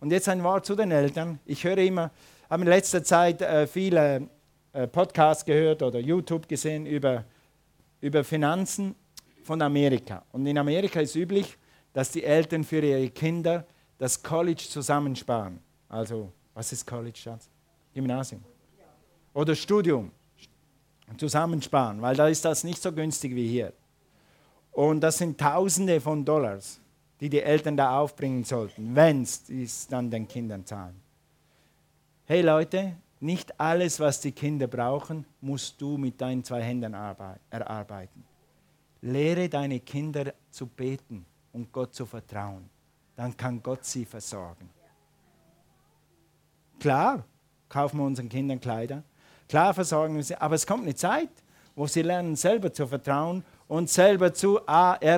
Und 0.00 0.12
jetzt 0.12 0.28
ein 0.28 0.42
Wort 0.44 0.64
zu 0.64 0.76
den 0.76 0.90
Eltern. 0.90 1.40
Ich 1.44 1.64
höre 1.64 1.78
immer, 1.78 2.10
habe 2.48 2.62
in 2.62 2.68
letzter 2.68 3.02
Zeit 3.02 3.42
äh, 3.42 3.66
viele 3.66 4.28
äh, 4.72 4.86
Podcasts 4.86 5.44
gehört 5.44 5.82
oder 5.82 5.98
YouTube 5.98 6.48
gesehen 6.48 6.86
über, 6.86 7.24
über 8.00 8.22
Finanzen 8.22 8.94
von 9.42 9.60
Amerika. 9.62 10.24
Und 10.32 10.46
in 10.46 10.56
Amerika 10.58 11.00
ist 11.00 11.16
üblich, 11.16 11.56
dass 11.92 12.10
die 12.10 12.22
Eltern 12.22 12.64
für 12.64 12.80
ihre 12.80 13.10
Kinder 13.10 13.66
das 13.98 14.22
College 14.22 14.66
zusammensparen. 14.68 15.58
Also, 15.88 16.32
was 16.54 16.72
ist 16.72 16.86
College, 16.86 17.18
Schatz? 17.18 17.48
Gymnasium. 17.92 18.44
Oder 19.34 19.54
Studium 19.54 20.12
zusammensparen, 21.16 22.02
weil 22.02 22.14
da 22.14 22.28
ist 22.28 22.44
das 22.44 22.64
nicht 22.64 22.82
so 22.82 22.92
günstig 22.92 23.34
wie 23.34 23.48
hier. 23.48 23.72
Und 24.72 25.00
das 25.00 25.18
sind 25.18 25.40
Tausende 25.40 26.00
von 26.00 26.24
Dollars, 26.24 26.80
die 27.20 27.28
die 27.28 27.42
Eltern 27.42 27.76
da 27.76 27.98
aufbringen 27.98 28.44
sollten, 28.44 28.94
wenn 28.94 29.22
es 29.22 29.88
dann 29.88 30.10
den 30.10 30.28
Kindern 30.28 30.64
zahlen. 30.64 31.00
Hey 32.26 32.42
Leute, 32.42 32.94
nicht 33.20 33.58
alles, 33.58 33.98
was 33.98 34.20
die 34.20 34.32
Kinder 34.32 34.66
brauchen, 34.66 35.24
musst 35.40 35.80
du 35.80 35.96
mit 35.96 36.20
deinen 36.20 36.44
zwei 36.44 36.62
Händen 36.62 36.94
erarbeiten. 36.94 38.24
Lehre 39.00 39.48
deine 39.48 39.80
Kinder 39.80 40.32
zu 40.50 40.66
beten 40.66 41.24
und 41.52 41.72
Gott 41.72 41.94
zu 41.94 42.06
vertrauen. 42.06 42.68
Dann 43.16 43.36
kann 43.36 43.62
Gott 43.62 43.84
sie 43.84 44.04
versorgen. 44.04 44.70
Klar, 46.78 47.24
kaufen 47.68 47.98
wir 47.98 48.04
unseren 48.04 48.28
Kindern 48.28 48.60
Kleider. 48.60 49.02
Klar 49.48 49.74
versorgen 49.74 50.14
wir 50.14 50.22
sie. 50.22 50.36
Aber 50.36 50.54
es 50.54 50.66
kommt 50.66 50.84
eine 50.84 50.94
Zeit, 50.94 51.30
wo 51.74 51.86
sie 51.86 52.02
lernen, 52.02 52.36
selber 52.36 52.72
zu 52.72 52.86
vertrauen 52.86 53.44
und 53.68 53.88
selber 53.90 54.34
zu 54.34 54.66
A-R-B-E-I-T-E-N. 54.66 55.10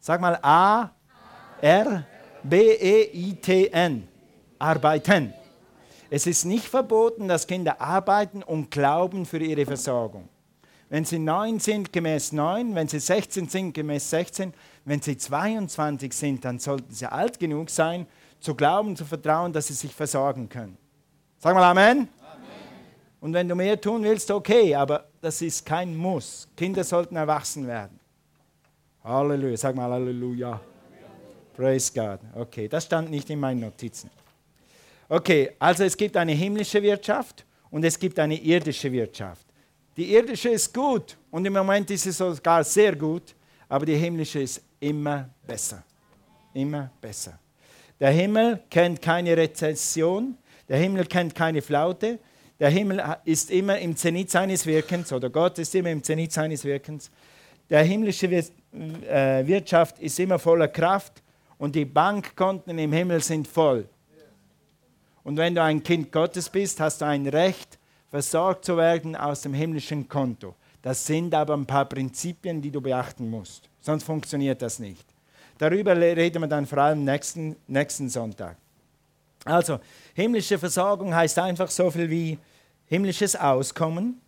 Sag 0.00 0.20
mal 0.20 0.38
A-R-B-E-I-T-N. 0.42 0.98
Arbeiten. 4.58 5.32
Es 6.10 6.26
ist 6.26 6.44
nicht 6.44 6.66
verboten, 6.66 7.28
dass 7.28 7.46
Kinder 7.46 7.80
arbeiten 7.80 8.42
und 8.42 8.70
glauben 8.70 9.24
für 9.26 9.38
ihre 9.38 9.64
Versorgung. 9.64 10.28
Wenn 10.90 11.04
sie 11.04 11.18
9 11.18 11.58
sind, 11.58 11.92
gemäß 11.92 12.32
9. 12.32 12.74
Wenn 12.74 12.88
sie 12.88 13.00
16 13.00 13.48
sind, 13.48 13.72
gemäß 13.72 14.10
16. 14.10 14.52
Wenn 14.84 15.00
sie 15.00 15.16
22 15.16 16.12
sind, 16.12 16.44
dann 16.44 16.58
sollten 16.58 16.92
sie 16.92 17.10
alt 17.10 17.40
genug 17.40 17.70
sein, 17.70 18.06
zu 18.38 18.54
glauben, 18.54 18.94
zu 18.94 19.04
vertrauen, 19.04 19.52
dass 19.52 19.68
sie 19.68 19.74
sich 19.74 19.94
versorgen 19.94 20.48
können. 20.48 20.76
Sag 21.38 21.54
mal 21.54 21.64
Amen. 21.64 22.08
Und 23.24 23.32
wenn 23.32 23.48
du 23.48 23.54
mehr 23.54 23.80
tun 23.80 24.02
willst, 24.02 24.30
okay, 24.30 24.74
aber 24.74 25.06
das 25.22 25.40
ist 25.40 25.64
kein 25.64 25.96
Muss. 25.96 26.46
Kinder 26.54 26.84
sollten 26.84 27.16
erwachsen 27.16 27.66
werden. 27.66 27.98
Halleluja. 29.02 29.56
Sag 29.56 29.74
mal 29.74 29.90
Halleluja. 29.90 30.60
Praise 31.56 31.90
God. 31.94 32.20
Okay, 32.34 32.68
das 32.68 32.84
stand 32.84 33.10
nicht 33.10 33.30
in 33.30 33.40
meinen 33.40 33.60
Notizen. 33.60 34.10
Okay, 35.08 35.52
also 35.58 35.84
es 35.84 35.96
gibt 35.96 36.18
eine 36.18 36.32
himmlische 36.32 36.82
Wirtschaft 36.82 37.46
und 37.70 37.82
es 37.82 37.98
gibt 37.98 38.18
eine 38.18 38.34
irdische 38.34 38.92
Wirtschaft. 38.92 39.46
Die 39.96 40.12
irdische 40.12 40.50
ist 40.50 40.74
gut 40.74 41.16
und 41.30 41.46
im 41.46 41.54
Moment 41.54 41.90
ist 41.92 42.02
sie 42.02 42.12
sogar 42.12 42.62
sehr 42.62 42.94
gut, 42.94 43.34
aber 43.70 43.86
die 43.86 43.96
himmlische 43.96 44.40
ist 44.40 44.62
immer 44.80 45.30
besser. 45.46 45.82
Immer 46.52 46.90
besser. 47.00 47.38
Der 47.98 48.10
Himmel 48.10 48.64
kennt 48.68 49.00
keine 49.00 49.34
Rezession, 49.34 50.36
der 50.68 50.76
Himmel 50.76 51.06
kennt 51.06 51.34
keine 51.34 51.62
Flaute, 51.62 52.18
der 52.60 52.70
Himmel 52.70 53.02
ist 53.24 53.50
immer 53.50 53.78
im 53.78 53.96
Zenit 53.96 54.30
seines 54.30 54.64
Wirkens 54.64 55.12
oder 55.12 55.28
Gott 55.30 55.58
ist 55.58 55.74
immer 55.74 55.90
im 55.90 56.02
Zenit 56.02 56.32
seines 56.32 56.64
Wirkens. 56.64 57.10
Der 57.68 57.82
himmlische 57.82 58.26
äh, 58.26 59.46
Wirtschaft 59.46 59.98
ist 59.98 60.18
immer 60.20 60.38
voller 60.38 60.68
Kraft 60.68 61.22
und 61.58 61.74
die 61.74 61.84
Bankkonten 61.84 62.78
im 62.78 62.92
Himmel 62.92 63.22
sind 63.22 63.48
voll. 63.48 63.88
Und 65.24 65.36
wenn 65.38 65.54
du 65.54 65.62
ein 65.62 65.82
Kind 65.82 66.12
Gottes 66.12 66.48
bist, 66.48 66.78
hast 66.80 67.00
du 67.00 67.06
ein 67.06 67.26
Recht, 67.26 67.78
versorgt 68.10 68.66
zu 68.66 68.76
werden 68.76 69.16
aus 69.16 69.40
dem 69.40 69.54
himmlischen 69.54 70.06
Konto. 70.08 70.54
Das 70.82 71.04
sind 71.04 71.34
aber 71.34 71.54
ein 71.54 71.66
paar 71.66 71.86
Prinzipien, 71.86 72.60
die 72.60 72.70
du 72.70 72.80
beachten 72.80 73.28
musst. 73.30 73.70
Sonst 73.80 74.04
funktioniert 74.04 74.60
das 74.60 74.78
nicht. 74.78 75.04
Darüber 75.56 75.96
reden 75.96 76.42
wir 76.42 76.46
dann 76.46 76.66
vor 76.66 76.78
allem 76.78 77.04
nächsten, 77.04 77.56
nächsten 77.66 78.10
Sonntag. 78.10 78.56
Also, 79.44 79.78
himmlische 80.14 80.58
Versorgung 80.58 81.14
heißt 81.14 81.38
einfach 81.38 81.70
so 81.70 81.90
viel 81.90 82.08
wie 82.10 82.38
himmlisches 82.86 83.36
Auskommen. 83.36 84.20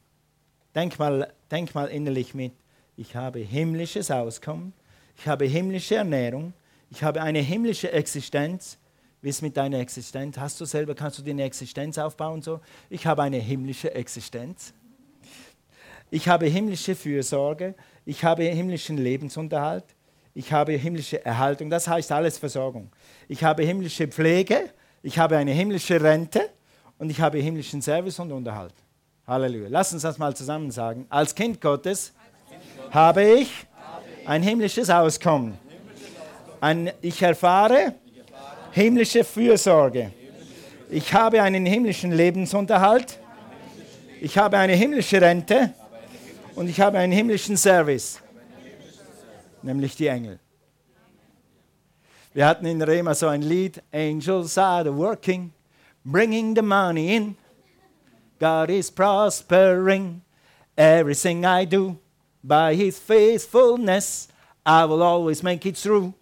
Denk 0.74 0.98
mal, 0.98 1.32
denk 1.50 1.74
mal 1.74 1.86
innerlich 1.86 2.34
mit. 2.34 2.52
Ich 2.96 3.16
habe 3.16 3.38
himmlisches 3.38 4.10
Auskommen. 4.10 4.72
Ich 5.16 5.26
habe 5.26 5.46
himmlische 5.46 5.96
Ernährung. 5.96 6.52
Ich 6.90 7.02
habe 7.02 7.22
eine 7.22 7.40
himmlische 7.40 7.90
Existenz. 7.92 8.78
Wie 9.22 9.30
ist 9.30 9.42
mit 9.42 9.56
deiner 9.56 9.78
Existenz? 9.78 10.36
Hast 10.38 10.60
du 10.60 10.66
selber, 10.66 10.94
kannst 10.94 11.18
du 11.18 11.22
dir 11.22 11.30
eine 11.30 11.44
Existenz 11.44 11.96
aufbauen? 11.98 12.42
So? 12.42 12.60
Ich 12.90 13.06
habe 13.06 13.22
eine 13.22 13.38
himmlische 13.38 13.94
Existenz. 13.94 14.74
Ich 16.10 16.28
habe 16.28 16.46
himmlische 16.46 16.94
Fürsorge. 16.94 17.74
Ich 18.04 18.22
habe 18.24 18.44
himmlischen 18.44 18.98
Lebensunterhalt. 18.98 19.84
Ich 20.34 20.52
habe 20.52 20.72
himmlische 20.72 21.24
Erhaltung. 21.24 21.70
Das 21.70 21.88
heißt 21.88 22.12
alles 22.12 22.38
Versorgung. 22.38 22.92
Ich 23.26 23.42
habe 23.42 23.64
himmlische 23.64 24.06
Pflege. 24.06 24.70
Ich 25.06 25.20
habe 25.20 25.36
eine 25.36 25.52
himmlische 25.52 26.02
Rente. 26.02 26.50
Und 26.98 27.10
ich 27.10 27.20
habe 27.20 27.38
himmlischen 27.38 27.80
Service 27.80 28.18
und 28.18 28.32
Unterhalt. 28.32 28.74
Halleluja. 29.24 29.68
Lass 29.70 29.92
uns 29.92 30.02
das 30.02 30.18
mal 30.18 30.34
zusammen 30.34 30.72
sagen. 30.72 31.06
Als 31.08 31.32
Kind 31.32 31.60
Gottes 31.60 32.12
habe 32.90 33.22
ich 33.22 33.48
ein 34.24 34.42
himmlisches 34.42 34.90
Auskommen. 34.90 35.56
Ein, 36.60 36.90
ich 37.02 37.22
erfahre 37.22 37.94
himmlische 38.72 39.22
Fürsorge. 39.22 40.10
Ich 40.90 41.14
habe 41.14 41.40
einen 41.40 41.64
himmlischen 41.66 42.10
Lebensunterhalt. 42.10 43.20
Ich 44.20 44.36
habe 44.36 44.58
eine 44.58 44.72
himmlische 44.72 45.20
Rente. 45.20 45.72
Und 46.56 46.68
ich 46.68 46.80
habe 46.80 46.98
einen 46.98 47.12
himmlischen 47.12 47.56
Service. 47.56 48.20
Nämlich 49.62 49.94
die 49.94 50.08
Engel. 50.08 50.40
Wir 52.36 52.46
hatten 52.46 52.66
in 52.66 52.82
Rema 52.82 53.14
so 53.14 53.28
ein 53.28 53.40
Lied, 53.40 53.82
Angels 53.94 54.58
are 54.58 54.94
working, 54.94 55.54
bringing 56.04 56.54
the 56.54 56.60
money 56.60 57.16
in. 57.16 57.34
God 58.38 58.68
is 58.68 58.90
prospering 58.90 60.20
everything 60.76 61.46
I 61.46 61.64
do. 61.64 61.96
By 62.44 62.74
his 62.74 62.98
faithfulness, 62.98 64.28
I 64.66 64.84
will 64.84 65.02
always 65.02 65.42
make 65.42 65.66
it 65.66 65.78
through. 65.78 66.12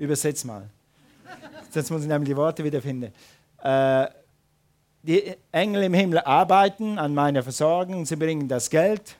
Übersetz 0.00 0.42
mal. 0.42 0.68
Jetzt 1.72 1.92
muss 1.92 2.02
ich 2.02 2.08
nämlich 2.08 2.30
die 2.30 2.36
Worte 2.36 2.64
wiederfinden. 2.64 3.12
Äh, 3.62 4.08
die 5.04 5.32
Engel 5.52 5.84
im 5.84 5.94
Himmel 5.94 6.18
arbeiten 6.18 6.98
an 6.98 7.14
meiner 7.14 7.44
Versorgung, 7.44 8.04
sie 8.04 8.16
bringen 8.16 8.48
das 8.48 8.68
Geld, 8.68 9.14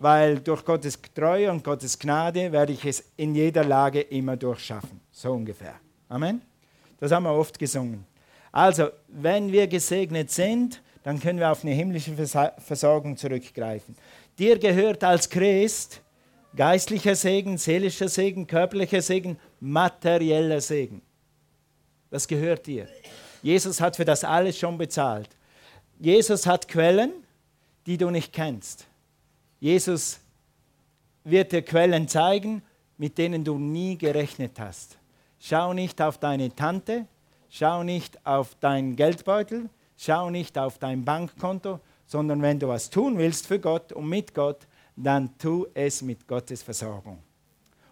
weil 0.00 0.40
durch 0.40 0.64
Gottes 0.64 0.98
Treue 1.14 1.48
und 1.48 1.62
Gottes 1.62 1.96
Gnade 1.96 2.50
werde 2.50 2.72
ich 2.72 2.84
es 2.84 3.04
in 3.16 3.36
jeder 3.36 3.62
Lage 3.62 4.00
immer 4.00 4.36
durchschaffen. 4.36 5.01
So 5.12 5.32
ungefähr. 5.32 5.74
Amen. 6.08 6.42
Das 6.98 7.12
haben 7.12 7.24
wir 7.24 7.32
oft 7.32 7.58
gesungen. 7.58 8.04
Also, 8.50 8.90
wenn 9.08 9.52
wir 9.52 9.66
gesegnet 9.66 10.30
sind, 10.30 10.82
dann 11.04 11.20
können 11.20 11.38
wir 11.38 11.50
auf 11.50 11.64
eine 11.64 11.72
himmlische 11.72 12.14
Versorgung 12.58 13.16
zurückgreifen. 13.16 13.96
Dir 14.38 14.58
gehört 14.58 15.04
als 15.04 15.28
Christ 15.28 16.00
geistlicher 16.54 17.14
Segen, 17.14 17.58
seelischer 17.58 18.08
Segen, 18.08 18.46
körperlicher 18.46 19.02
Segen, 19.02 19.38
materieller 19.60 20.60
Segen. 20.60 21.02
Das 22.10 22.28
gehört 22.28 22.66
dir. 22.66 22.88
Jesus 23.42 23.80
hat 23.80 23.96
für 23.96 24.04
das 24.04 24.22
alles 24.22 24.58
schon 24.58 24.78
bezahlt. 24.78 25.28
Jesus 25.98 26.46
hat 26.46 26.68
Quellen, 26.68 27.12
die 27.86 27.96
du 27.96 28.10
nicht 28.10 28.32
kennst. 28.32 28.86
Jesus 29.60 30.20
wird 31.24 31.52
dir 31.52 31.62
Quellen 31.62 32.06
zeigen, 32.08 32.62
mit 32.98 33.18
denen 33.18 33.44
du 33.44 33.58
nie 33.58 33.96
gerechnet 33.96 34.58
hast. 34.58 34.98
Schau 35.44 35.72
nicht 35.72 36.00
auf 36.00 36.18
deine 36.18 36.54
Tante, 36.54 37.04
schau 37.48 37.82
nicht 37.82 38.24
auf 38.24 38.54
deinen 38.60 38.94
Geldbeutel, 38.94 39.68
schau 39.96 40.30
nicht 40.30 40.56
auf 40.56 40.78
dein 40.78 41.04
Bankkonto, 41.04 41.80
sondern 42.06 42.40
wenn 42.42 42.60
du 42.60 42.68
was 42.68 42.90
tun 42.90 43.18
willst 43.18 43.48
für 43.48 43.58
Gott 43.58 43.92
und 43.92 44.08
mit 44.08 44.34
Gott, 44.34 44.68
dann 44.94 45.36
tu 45.38 45.66
es 45.74 46.00
mit 46.00 46.28
Gottes 46.28 46.62
Versorgung. 46.62 47.18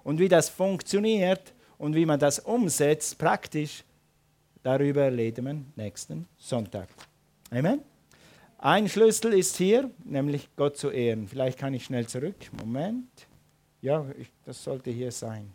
Und 0.05 0.21
wie 0.21 0.29
das 0.29 0.49
funktioniert 0.49 1.53
und 1.77 1.97
wie 1.97 2.07
man 2.07 2.21
das 2.21 2.39
umsetzt 2.39 3.19
praktisch, 3.19 3.83
darüber 4.63 5.11
reden 5.11 5.45
wir 5.45 5.57
nächsten 5.75 6.29
Sonntag. 6.39 6.89
Amen. 7.51 7.81
Ein 8.59 8.89
Schlüssel 8.89 9.33
ist 9.33 9.57
hier, 9.57 9.91
nämlich 10.05 10.49
Gott 10.55 10.77
zu 10.77 10.91
ehren. 10.91 11.27
Vielleicht 11.27 11.59
kann 11.59 11.75
ich 11.75 11.85
schnell 11.85 12.07
zurück. 12.07 12.37
Moment. 12.61 13.27
Ja, 13.83 14.07
ich, 14.17 14.31
das 14.45 14.63
sollte 14.63 14.93
hier 14.93 15.11
sein. 15.11 15.53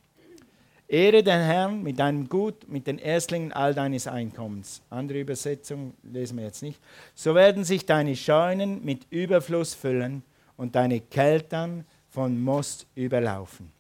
Ehre 0.88 1.24
den 1.24 1.42
Herrn 1.42 1.82
mit 1.82 2.00
deinem 2.00 2.30
Gut, 2.30 2.68
mit 2.68 2.86
den 2.86 3.00
Erstlingen 3.00 3.52
all 3.52 3.74
deines 3.74 4.06
Einkommens. 4.08 4.82
Andere 4.90 5.20
Übersetzung 5.20 5.94
lesen 6.04 6.38
wir 6.38 6.46
jetzt 6.46 6.62
nicht. 6.62 6.80
So 7.16 7.34
werden 7.34 7.64
sich 7.64 7.86
deine 7.86 8.16
Scheunen 8.16 8.86
mit 8.86 9.08
Überfluss 9.10 9.74
füllen 9.74 10.24
und 10.58 10.76
deine 10.76 11.02
Keltern 11.02 11.86
von 12.10 12.40
Most 12.40 12.86
überlaufen. 12.94 13.72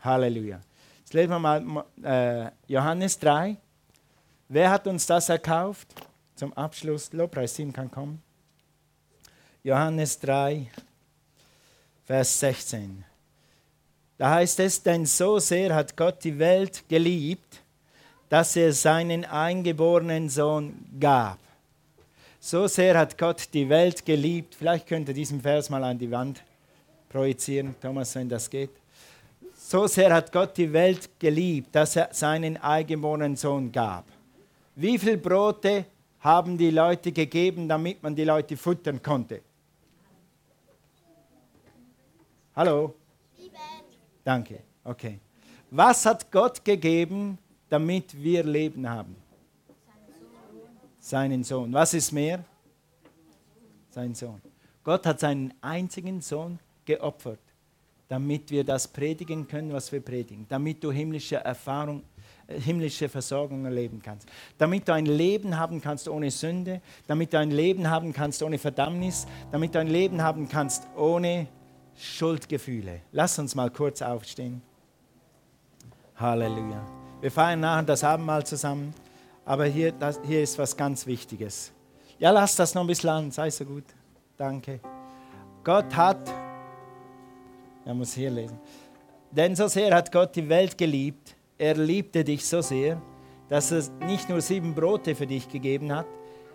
Halleluja. 0.00 0.60
Jetzt 1.00 1.12
lesen 1.12 1.30
wir 1.30 1.38
mal 1.38 1.84
äh, 2.02 2.50
Johannes 2.66 3.18
3. 3.18 3.56
Wer 4.48 4.70
hat 4.70 4.86
uns 4.86 5.06
das 5.06 5.28
erkauft? 5.28 5.88
Zum 6.34 6.52
Abschluss, 6.54 7.12
Lobpreisteam 7.12 7.72
kann 7.72 7.90
kommen. 7.90 8.22
Johannes 9.62 10.18
3, 10.18 10.70
Vers 12.04 12.40
16. 12.40 13.04
Da 14.16 14.30
heißt 14.30 14.60
es, 14.60 14.82
denn 14.82 15.06
so 15.06 15.38
sehr 15.38 15.74
hat 15.74 15.96
Gott 15.96 16.22
die 16.22 16.38
Welt 16.38 16.88
geliebt, 16.88 17.62
dass 18.28 18.56
er 18.56 18.72
seinen 18.72 19.24
eingeborenen 19.24 20.28
Sohn 20.28 20.74
gab. 20.98 21.38
So 22.38 22.66
sehr 22.66 22.96
hat 22.98 23.16
Gott 23.18 23.48
die 23.52 23.68
Welt 23.68 24.04
geliebt. 24.04 24.54
Vielleicht 24.54 24.86
könnt 24.86 25.08
ihr 25.08 25.14
diesen 25.14 25.40
Vers 25.40 25.70
mal 25.70 25.82
an 25.82 25.98
die 25.98 26.10
Wand 26.10 26.42
projizieren, 27.08 27.74
Thomas, 27.80 28.14
wenn 28.14 28.28
das 28.28 28.48
geht. 28.48 28.70
So 29.56 29.86
sehr 29.86 30.12
hat 30.12 30.30
Gott 30.30 30.56
die 30.56 30.72
Welt 30.72 31.08
geliebt, 31.18 31.74
dass 31.74 31.96
er 31.96 32.08
seinen 32.12 32.56
eingeborenen 32.58 33.34
Sohn 33.34 33.72
gab. 33.72 34.04
Wie 34.76 34.98
viele 34.98 35.16
Brote 35.16 35.86
haben 36.20 36.58
die 36.58 36.70
Leute 36.70 37.12
gegeben, 37.12 37.68
damit 37.68 38.02
man 38.02 38.14
die 38.14 38.24
Leute 38.24 38.56
futtern 38.56 39.02
konnte? 39.02 39.40
Hallo? 42.54 42.94
Danke. 44.24 44.60
Okay. 44.82 45.20
Was 45.70 46.06
hat 46.06 46.32
Gott 46.32 46.64
gegeben, 46.64 47.38
damit 47.68 48.20
wir 48.22 48.42
Leben 48.42 48.88
haben? 48.88 49.14
Seinen 50.98 51.44
Sohn. 51.44 51.72
Was 51.72 51.92
ist 51.92 52.12
mehr? 52.12 52.42
Sein 53.90 54.14
Sohn. 54.14 54.40
Gott 54.82 55.06
hat 55.06 55.20
seinen 55.20 55.52
einzigen 55.60 56.20
Sohn 56.20 56.58
geopfert, 56.84 57.40
damit 58.08 58.50
wir 58.50 58.64
das 58.64 58.88
predigen 58.88 59.46
können, 59.46 59.72
was 59.72 59.92
wir 59.92 60.00
predigen, 60.00 60.46
damit 60.48 60.82
du 60.82 60.90
himmlische 60.90 61.36
Erfahrung, 61.36 62.02
äh, 62.46 62.58
himmlische 62.60 63.08
Versorgung 63.08 63.64
erleben 63.64 64.00
kannst, 64.02 64.28
damit 64.58 64.88
du 64.88 64.92
ein 64.92 65.06
Leben 65.06 65.58
haben 65.58 65.80
kannst 65.80 66.08
ohne 66.08 66.30
Sünde, 66.30 66.80
damit 67.06 67.32
du 67.32 67.38
ein 67.38 67.50
Leben 67.50 67.88
haben 67.88 68.12
kannst 68.12 68.42
ohne 68.42 68.58
Verdammnis, 68.58 69.26
damit 69.52 69.74
du 69.74 69.80
ein 69.80 69.88
Leben 69.88 70.22
haben 70.22 70.48
kannst 70.48 70.86
ohne 70.96 71.46
Schuldgefühle. 71.96 73.00
Lass 73.12 73.38
uns 73.38 73.54
mal 73.54 73.70
kurz 73.70 74.02
aufstehen. 74.02 74.62
Halleluja. 76.16 76.84
Wir 77.20 77.30
feiern 77.30 77.60
nachher 77.60 77.82
das 77.82 78.04
Abendmahl 78.04 78.44
zusammen, 78.44 78.94
aber 79.44 79.64
hier, 79.64 79.92
das, 79.92 80.20
hier 80.24 80.42
ist 80.42 80.58
was 80.58 80.76
ganz 80.76 81.06
Wichtiges. 81.06 81.72
Ja, 82.18 82.30
lass 82.30 82.56
das 82.56 82.74
noch 82.74 82.82
ein 82.82 82.86
bisschen 82.86 83.10
an, 83.10 83.30
sei 83.30 83.50
so 83.50 83.64
gut. 83.64 83.84
Danke. 84.36 84.80
Gott 85.62 85.94
hat, 85.96 86.30
er 87.84 87.94
muss 87.94 88.12
hier 88.12 88.30
lesen, 88.30 88.58
denn 89.30 89.56
so 89.56 89.66
sehr 89.68 89.94
hat 89.94 90.12
Gott 90.12 90.36
die 90.36 90.48
Welt 90.48 90.76
geliebt, 90.76 91.34
er 91.56 91.74
liebte 91.74 92.22
dich 92.22 92.46
so 92.46 92.60
sehr, 92.60 93.00
dass 93.48 93.72
er 93.72 93.82
nicht 94.06 94.28
nur 94.28 94.40
sieben 94.40 94.74
Brote 94.74 95.14
für 95.14 95.26
dich 95.26 95.48
gegeben 95.48 95.92
hat, 95.92 96.06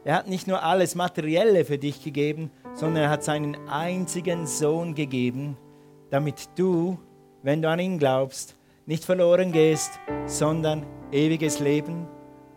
er 0.04 0.16
hat 0.16 0.28
nicht 0.28 0.48
nur 0.48 0.64
alles 0.64 0.96
Materielle 0.96 1.66
für 1.66 1.78
dich 1.78 2.04
gegeben, 2.04 2.52
sondern 2.80 3.04
er 3.04 3.10
hat 3.10 3.26
seinen 3.26 3.58
einzigen 3.68 4.48
Sohn 4.48 4.96
gegeben, 4.96 5.58
damit 6.12 6.48
du, 6.56 6.98
wenn 7.44 7.62
du 7.62 7.70
an 7.70 7.80
ihn 7.80 8.00
glaubst, 8.00 8.56
nicht 8.86 9.04
verloren 9.04 9.52
gehst, 9.52 10.00
sondern 10.26 10.86
ewiges 11.12 11.60
Leben 11.60 12.08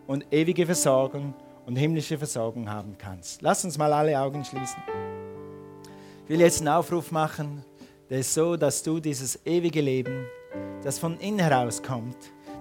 und 0.07 0.25
ewige 0.31 0.65
Versorgung 0.65 1.33
und 1.65 1.75
himmlische 1.75 2.17
Versorgung 2.17 2.69
haben 2.69 2.97
kannst. 2.97 3.41
Lass 3.41 3.65
uns 3.65 3.77
mal 3.77 3.91
alle 3.91 4.17
Augen 4.17 4.45
schließen. 4.45 4.81
Ich 6.23 6.29
will 6.29 6.39
jetzt 6.39 6.61
einen 6.61 6.69
Aufruf 6.69 7.11
machen, 7.11 7.65
der 8.09 8.19
ist 8.19 8.33
so, 8.33 8.55
dass 8.55 8.81
du 8.81 9.01
dieses 9.01 9.45
ewige 9.45 9.81
Leben, 9.81 10.25
das 10.83 10.99
von 10.99 11.19
innen 11.19 11.39
heraus 11.39 11.83
kommt, 11.83 12.15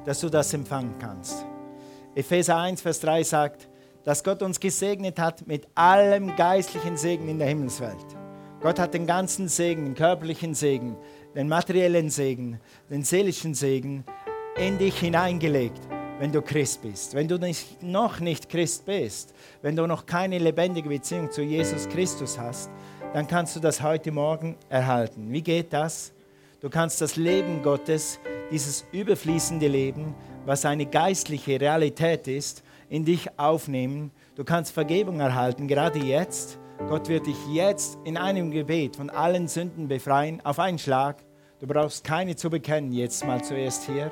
dass 0.04 0.20
du 0.20 0.28
das 0.28 0.52
empfangen 0.52 0.96
kannst. 0.98 1.46
Epheser 2.16 2.56
1, 2.56 2.82
Vers 2.82 2.98
3 2.98 3.22
sagt, 3.22 3.68
dass 4.04 4.24
Gott 4.24 4.42
uns 4.42 4.58
gesegnet 4.58 5.18
hat 5.18 5.46
mit 5.46 5.66
allem 5.74 6.34
geistlichen 6.36 6.96
Segen 6.96 7.28
in 7.28 7.38
der 7.38 7.48
Himmelswelt. 7.48 8.06
Gott 8.60 8.78
hat 8.78 8.94
den 8.94 9.06
ganzen 9.06 9.48
Segen, 9.48 9.84
den 9.84 9.94
körperlichen 9.94 10.54
Segen, 10.54 10.96
den 11.34 11.48
materiellen 11.48 12.10
Segen, 12.10 12.60
den 12.90 13.02
seelischen 13.02 13.54
Segen 13.54 14.04
in 14.56 14.78
dich 14.78 14.98
hineingelegt, 14.98 15.80
wenn 16.18 16.30
du 16.30 16.42
Christ 16.42 16.82
bist. 16.82 17.14
Wenn 17.14 17.26
du 17.26 17.38
nicht, 17.38 17.82
noch 17.82 18.20
nicht 18.20 18.48
Christ 18.48 18.84
bist, 18.84 19.34
wenn 19.62 19.74
du 19.74 19.86
noch 19.86 20.06
keine 20.06 20.38
lebendige 20.38 20.88
Beziehung 20.88 21.30
zu 21.30 21.42
Jesus 21.42 21.88
Christus 21.88 22.38
hast, 22.38 22.70
dann 23.12 23.26
kannst 23.26 23.56
du 23.56 23.60
das 23.60 23.82
heute 23.82 24.12
Morgen 24.12 24.56
erhalten. 24.68 25.32
Wie 25.32 25.42
geht 25.42 25.72
das? 25.72 26.12
Du 26.60 26.70
kannst 26.70 27.00
das 27.00 27.16
Leben 27.16 27.62
Gottes, 27.62 28.20
dieses 28.50 28.84
überfließende 28.92 29.66
Leben, 29.66 30.14
was 30.46 30.64
eine 30.64 30.86
geistliche 30.86 31.60
Realität 31.60 32.28
ist, 32.28 32.61
in 32.92 33.06
dich 33.06 33.38
aufnehmen. 33.38 34.10
Du 34.34 34.44
kannst 34.44 34.72
Vergebung 34.72 35.18
erhalten, 35.18 35.66
gerade 35.66 35.98
jetzt. 35.98 36.58
Gott 36.88 37.08
wird 37.08 37.26
dich 37.26 37.38
jetzt 37.50 37.98
in 38.04 38.18
einem 38.18 38.50
Gebet 38.50 38.96
von 38.96 39.08
allen 39.08 39.48
Sünden 39.48 39.88
befreien, 39.88 40.44
auf 40.44 40.58
einen 40.58 40.78
Schlag. 40.78 41.16
Du 41.58 41.66
brauchst 41.66 42.04
keine 42.04 42.36
zu 42.36 42.50
bekennen, 42.50 42.92
jetzt 42.92 43.26
mal 43.26 43.42
zuerst 43.42 43.86
hier. 43.86 44.10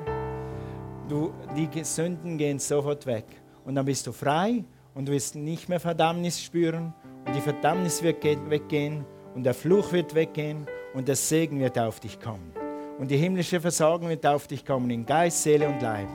Du, 1.07 1.31
die 1.55 1.83
Sünden 1.83 2.39
gehen 2.39 2.57
sofort 2.57 3.05
weg. 3.05 3.25
Und 3.65 3.75
dann 3.75 3.85
bist 3.85 4.07
du 4.07 4.11
frei 4.11 4.63
und 4.95 5.07
du 5.07 5.11
wirst 5.11 5.35
nicht 5.35 5.69
mehr 5.69 5.79
Verdammnis 5.79 6.41
spüren 6.41 6.91
und 7.27 7.35
die 7.35 7.41
Verdammnis 7.41 8.01
wird 8.01 8.23
weggehen 8.23 9.05
und 9.35 9.43
der 9.43 9.53
Fluch 9.53 9.91
wird 9.91 10.15
weggehen 10.15 10.65
und 10.95 11.07
der 11.07 11.15
Segen 11.15 11.59
wird 11.59 11.77
auf 11.77 11.99
dich 11.99 12.19
kommen. 12.19 12.51
Und 12.97 13.11
die 13.11 13.17
himmlische 13.17 13.61
Versorgung 13.61 14.09
wird 14.09 14.25
auf 14.25 14.47
dich 14.47 14.65
kommen 14.65 14.89
in 14.89 15.05
Geist, 15.05 15.43
Seele 15.43 15.67
und 15.67 15.83
Leib. 15.83 16.09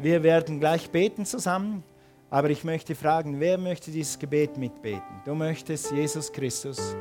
Wir 0.00 0.22
werden 0.22 0.58
gleich 0.58 0.90
beten 0.90 1.24
zusammen, 1.24 1.84
aber 2.30 2.50
ich 2.50 2.64
möchte 2.64 2.94
fragen, 2.94 3.38
wer 3.40 3.58
möchte 3.58 3.90
dieses 3.90 4.18
Gebet 4.18 4.56
mitbeten? 4.56 5.22
Du 5.24 5.34
möchtest 5.34 5.92
Jesus 5.92 6.32
Christus, 6.32 6.96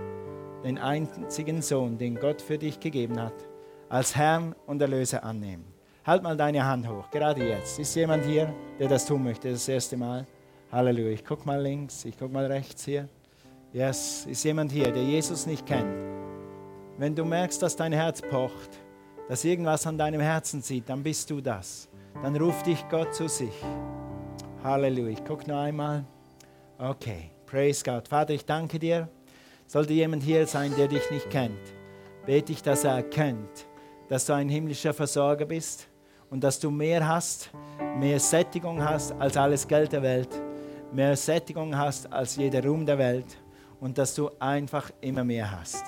den 0.63 0.77
einzigen 0.77 1.61
Sohn, 1.61 1.97
den 1.97 2.15
Gott 2.15 2.41
für 2.41 2.57
dich 2.57 2.79
gegeben 2.79 3.19
hat, 3.19 3.33
als 3.89 4.15
Herrn 4.15 4.55
und 4.67 4.81
Erlöser 4.81 5.23
annehmen. 5.23 5.65
Halt 6.05 6.23
mal 6.23 6.35
deine 6.35 6.65
Hand 6.65 6.87
hoch, 6.87 7.09
gerade 7.11 7.47
jetzt. 7.47 7.79
Ist 7.79 7.95
jemand 7.95 8.25
hier, 8.25 8.53
der 8.79 8.87
das 8.87 9.05
tun 9.05 9.23
möchte, 9.23 9.51
das 9.51 9.67
erste 9.67 9.97
Mal? 9.97 10.25
Halleluja. 10.71 11.11
Ich 11.11 11.25
gucke 11.25 11.45
mal 11.45 11.61
links, 11.61 12.05
ich 12.05 12.17
gucke 12.17 12.33
mal 12.33 12.45
rechts 12.45 12.85
hier. 12.85 13.07
Yes, 13.73 14.25
ist 14.29 14.43
jemand 14.43 14.71
hier, 14.71 14.91
der 14.91 15.03
Jesus 15.03 15.45
nicht 15.45 15.65
kennt? 15.65 15.93
Wenn 16.97 17.15
du 17.15 17.23
merkst, 17.23 17.61
dass 17.61 17.75
dein 17.75 17.93
Herz 17.93 18.21
pocht, 18.21 18.69
dass 19.29 19.45
irgendwas 19.45 19.87
an 19.87 19.97
deinem 19.97 20.21
Herzen 20.21 20.61
zieht, 20.61 20.89
dann 20.89 21.03
bist 21.03 21.29
du 21.29 21.39
das. 21.39 21.87
Dann 22.21 22.35
ruft 22.35 22.65
dich 22.67 22.83
Gott 22.89 23.13
zu 23.13 23.27
sich. 23.27 23.53
Halleluja. 24.63 25.09
Ich 25.09 25.25
gucke 25.25 25.49
noch 25.49 25.59
einmal. 25.59 26.05
Okay, 26.77 27.31
praise 27.45 27.83
God. 27.83 28.07
Vater, 28.07 28.33
ich 28.33 28.45
danke 28.45 28.79
dir. 28.79 29.09
Sollte 29.67 29.93
jemand 29.93 30.23
hier 30.23 30.45
sein, 30.47 30.73
der 30.77 30.87
dich 30.87 31.09
nicht 31.11 31.29
kennt, 31.29 31.73
bete 32.25 32.51
ich, 32.51 32.61
dass 32.61 32.83
er 32.83 32.95
erkennt, 32.97 33.67
dass 34.09 34.25
du 34.25 34.33
ein 34.33 34.49
himmlischer 34.49 34.93
Versorger 34.93 35.45
bist 35.45 35.87
und 36.29 36.43
dass 36.43 36.59
du 36.59 36.69
mehr 36.69 37.07
hast, 37.07 37.51
mehr 37.97 38.19
Sättigung 38.19 38.83
hast 38.83 39.13
als 39.13 39.37
alles 39.37 39.67
Geld 39.67 39.93
der 39.93 40.01
Welt 40.01 40.41
mehr 40.93 41.15
Sättigung 41.15 41.75
hast 41.77 42.11
als 42.11 42.35
jeder 42.35 42.63
Ruhm 42.63 42.85
der 42.85 42.97
Welt 42.97 43.37
und 43.79 43.97
dass 43.97 44.13
du 44.13 44.29
einfach 44.39 44.91
immer 45.01 45.23
mehr 45.23 45.49
hast. 45.49 45.85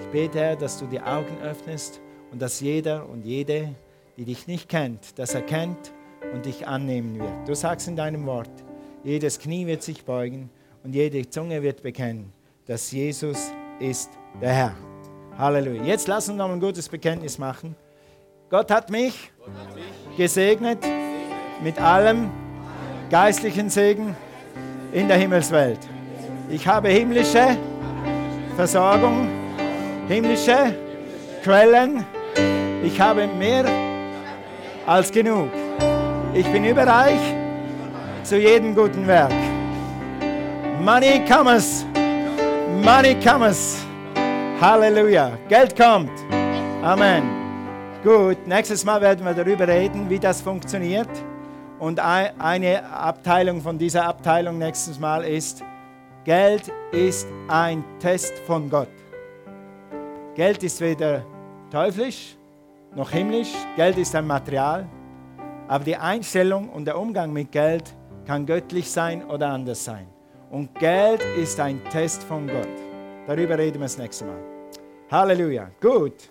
Ich 0.00 0.06
bete, 0.08 0.38
Herr, 0.38 0.56
dass 0.56 0.78
du 0.78 0.86
die 0.86 1.00
Augen 1.00 1.38
öffnest 1.42 2.00
und 2.30 2.40
dass 2.40 2.60
jeder 2.60 3.08
und 3.08 3.24
jede, 3.24 3.74
die 4.16 4.24
dich 4.24 4.46
nicht 4.46 4.68
kennt, 4.68 5.18
das 5.18 5.34
erkennt 5.34 5.92
und 6.32 6.46
dich 6.46 6.66
annehmen 6.66 7.18
wird. 7.18 7.48
Du 7.48 7.54
sagst 7.54 7.88
in 7.88 7.96
deinem 7.96 8.26
Wort, 8.26 8.50
jedes 9.02 9.38
Knie 9.38 9.66
wird 9.66 9.82
sich 9.82 10.04
beugen 10.04 10.50
und 10.82 10.94
jede 10.94 11.28
Zunge 11.28 11.62
wird 11.62 11.82
bekennen, 11.82 12.32
dass 12.66 12.90
Jesus 12.92 13.52
ist 13.80 14.10
der 14.40 14.52
Herr. 14.52 14.74
Halleluja. 15.36 15.82
Jetzt 15.82 16.06
lass 16.06 16.28
uns 16.28 16.38
noch 16.38 16.50
ein 16.50 16.60
gutes 16.60 16.88
Bekenntnis 16.88 17.38
machen. 17.38 17.74
Gott 18.50 18.70
hat 18.70 18.90
mich, 18.90 19.32
Gott 19.38 19.54
hat 19.54 19.74
mich 19.74 20.16
gesegnet 20.16 20.78
mit 21.62 21.80
allem 21.80 22.30
geistlichen 23.10 23.68
Segen 23.68 24.14
in 24.92 25.08
der 25.08 25.16
Himmelswelt. 25.16 25.80
Ich 26.48 26.66
habe 26.66 26.88
himmlische 26.88 27.56
Versorgung, 28.54 29.28
himmlische 30.06 30.74
Quellen. 31.42 32.04
Ich 32.84 33.00
habe 33.00 33.26
mehr 33.26 33.83
als 34.86 35.10
genug. 35.10 35.50
Ich 36.32 36.46
bin 36.50 36.64
überreich 36.64 37.20
zu 38.22 38.38
jedem 38.38 38.74
guten 38.74 39.06
Werk. 39.06 39.32
Money 40.80 41.24
comes. 41.26 41.86
Money 42.82 43.16
comes. 43.20 43.84
Halleluja. 44.60 45.32
Geld 45.48 45.76
kommt. 45.76 46.10
Amen. 46.82 47.22
Gut, 48.02 48.46
nächstes 48.46 48.84
Mal 48.84 49.00
werden 49.00 49.24
wir 49.24 49.32
darüber 49.32 49.66
reden, 49.66 50.10
wie 50.10 50.18
das 50.18 50.42
funktioniert. 50.42 51.08
Und 51.78 51.98
eine 52.00 52.84
Abteilung 52.90 53.60
von 53.60 53.78
dieser 53.78 54.04
Abteilung 54.04 54.58
nächstes 54.58 54.98
Mal 54.98 55.24
ist, 55.24 55.62
Geld 56.24 56.72
ist 56.92 57.26
ein 57.48 57.84
Test 57.98 58.38
von 58.46 58.70
Gott. 58.70 58.88
Geld 60.34 60.62
ist 60.62 60.80
weder 60.80 61.24
teuflisch 61.70 62.36
noch 62.96 63.10
himmlisch, 63.10 63.52
Geld 63.76 63.98
ist 63.98 64.14
ein 64.14 64.26
Material, 64.26 64.86
aber 65.68 65.84
die 65.84 65.96
Einstellung 65.96 66.68
und 66.68 66.84
der 66.84 66.98
Umgang 66.98 67.32
mit 67.32 67.50
Geld 67.50 67.94
kann 68.26 68.46
göttlich 68.46 68.90
sein 68.90 69.24
oder 69.24 69.48
anders 69.48 69.84
sein. 69.84 70.06
Und 70.50 70.74
Geld 70.78 71.22
ist 71.36 71.58
ein 71.58 71.82
Test 71.90 72.22
von 72.22 72.46
Gott. 72.46 72.68
Darüber 73.26 73.58
reden 73.58 73.80
wir 73.80 73.86
das 73.86 73.98
nächste 73.98 74.26
Mal. 74.26 74.38
Halleluja. 75.10 75.70
Gut. 75.80 76.22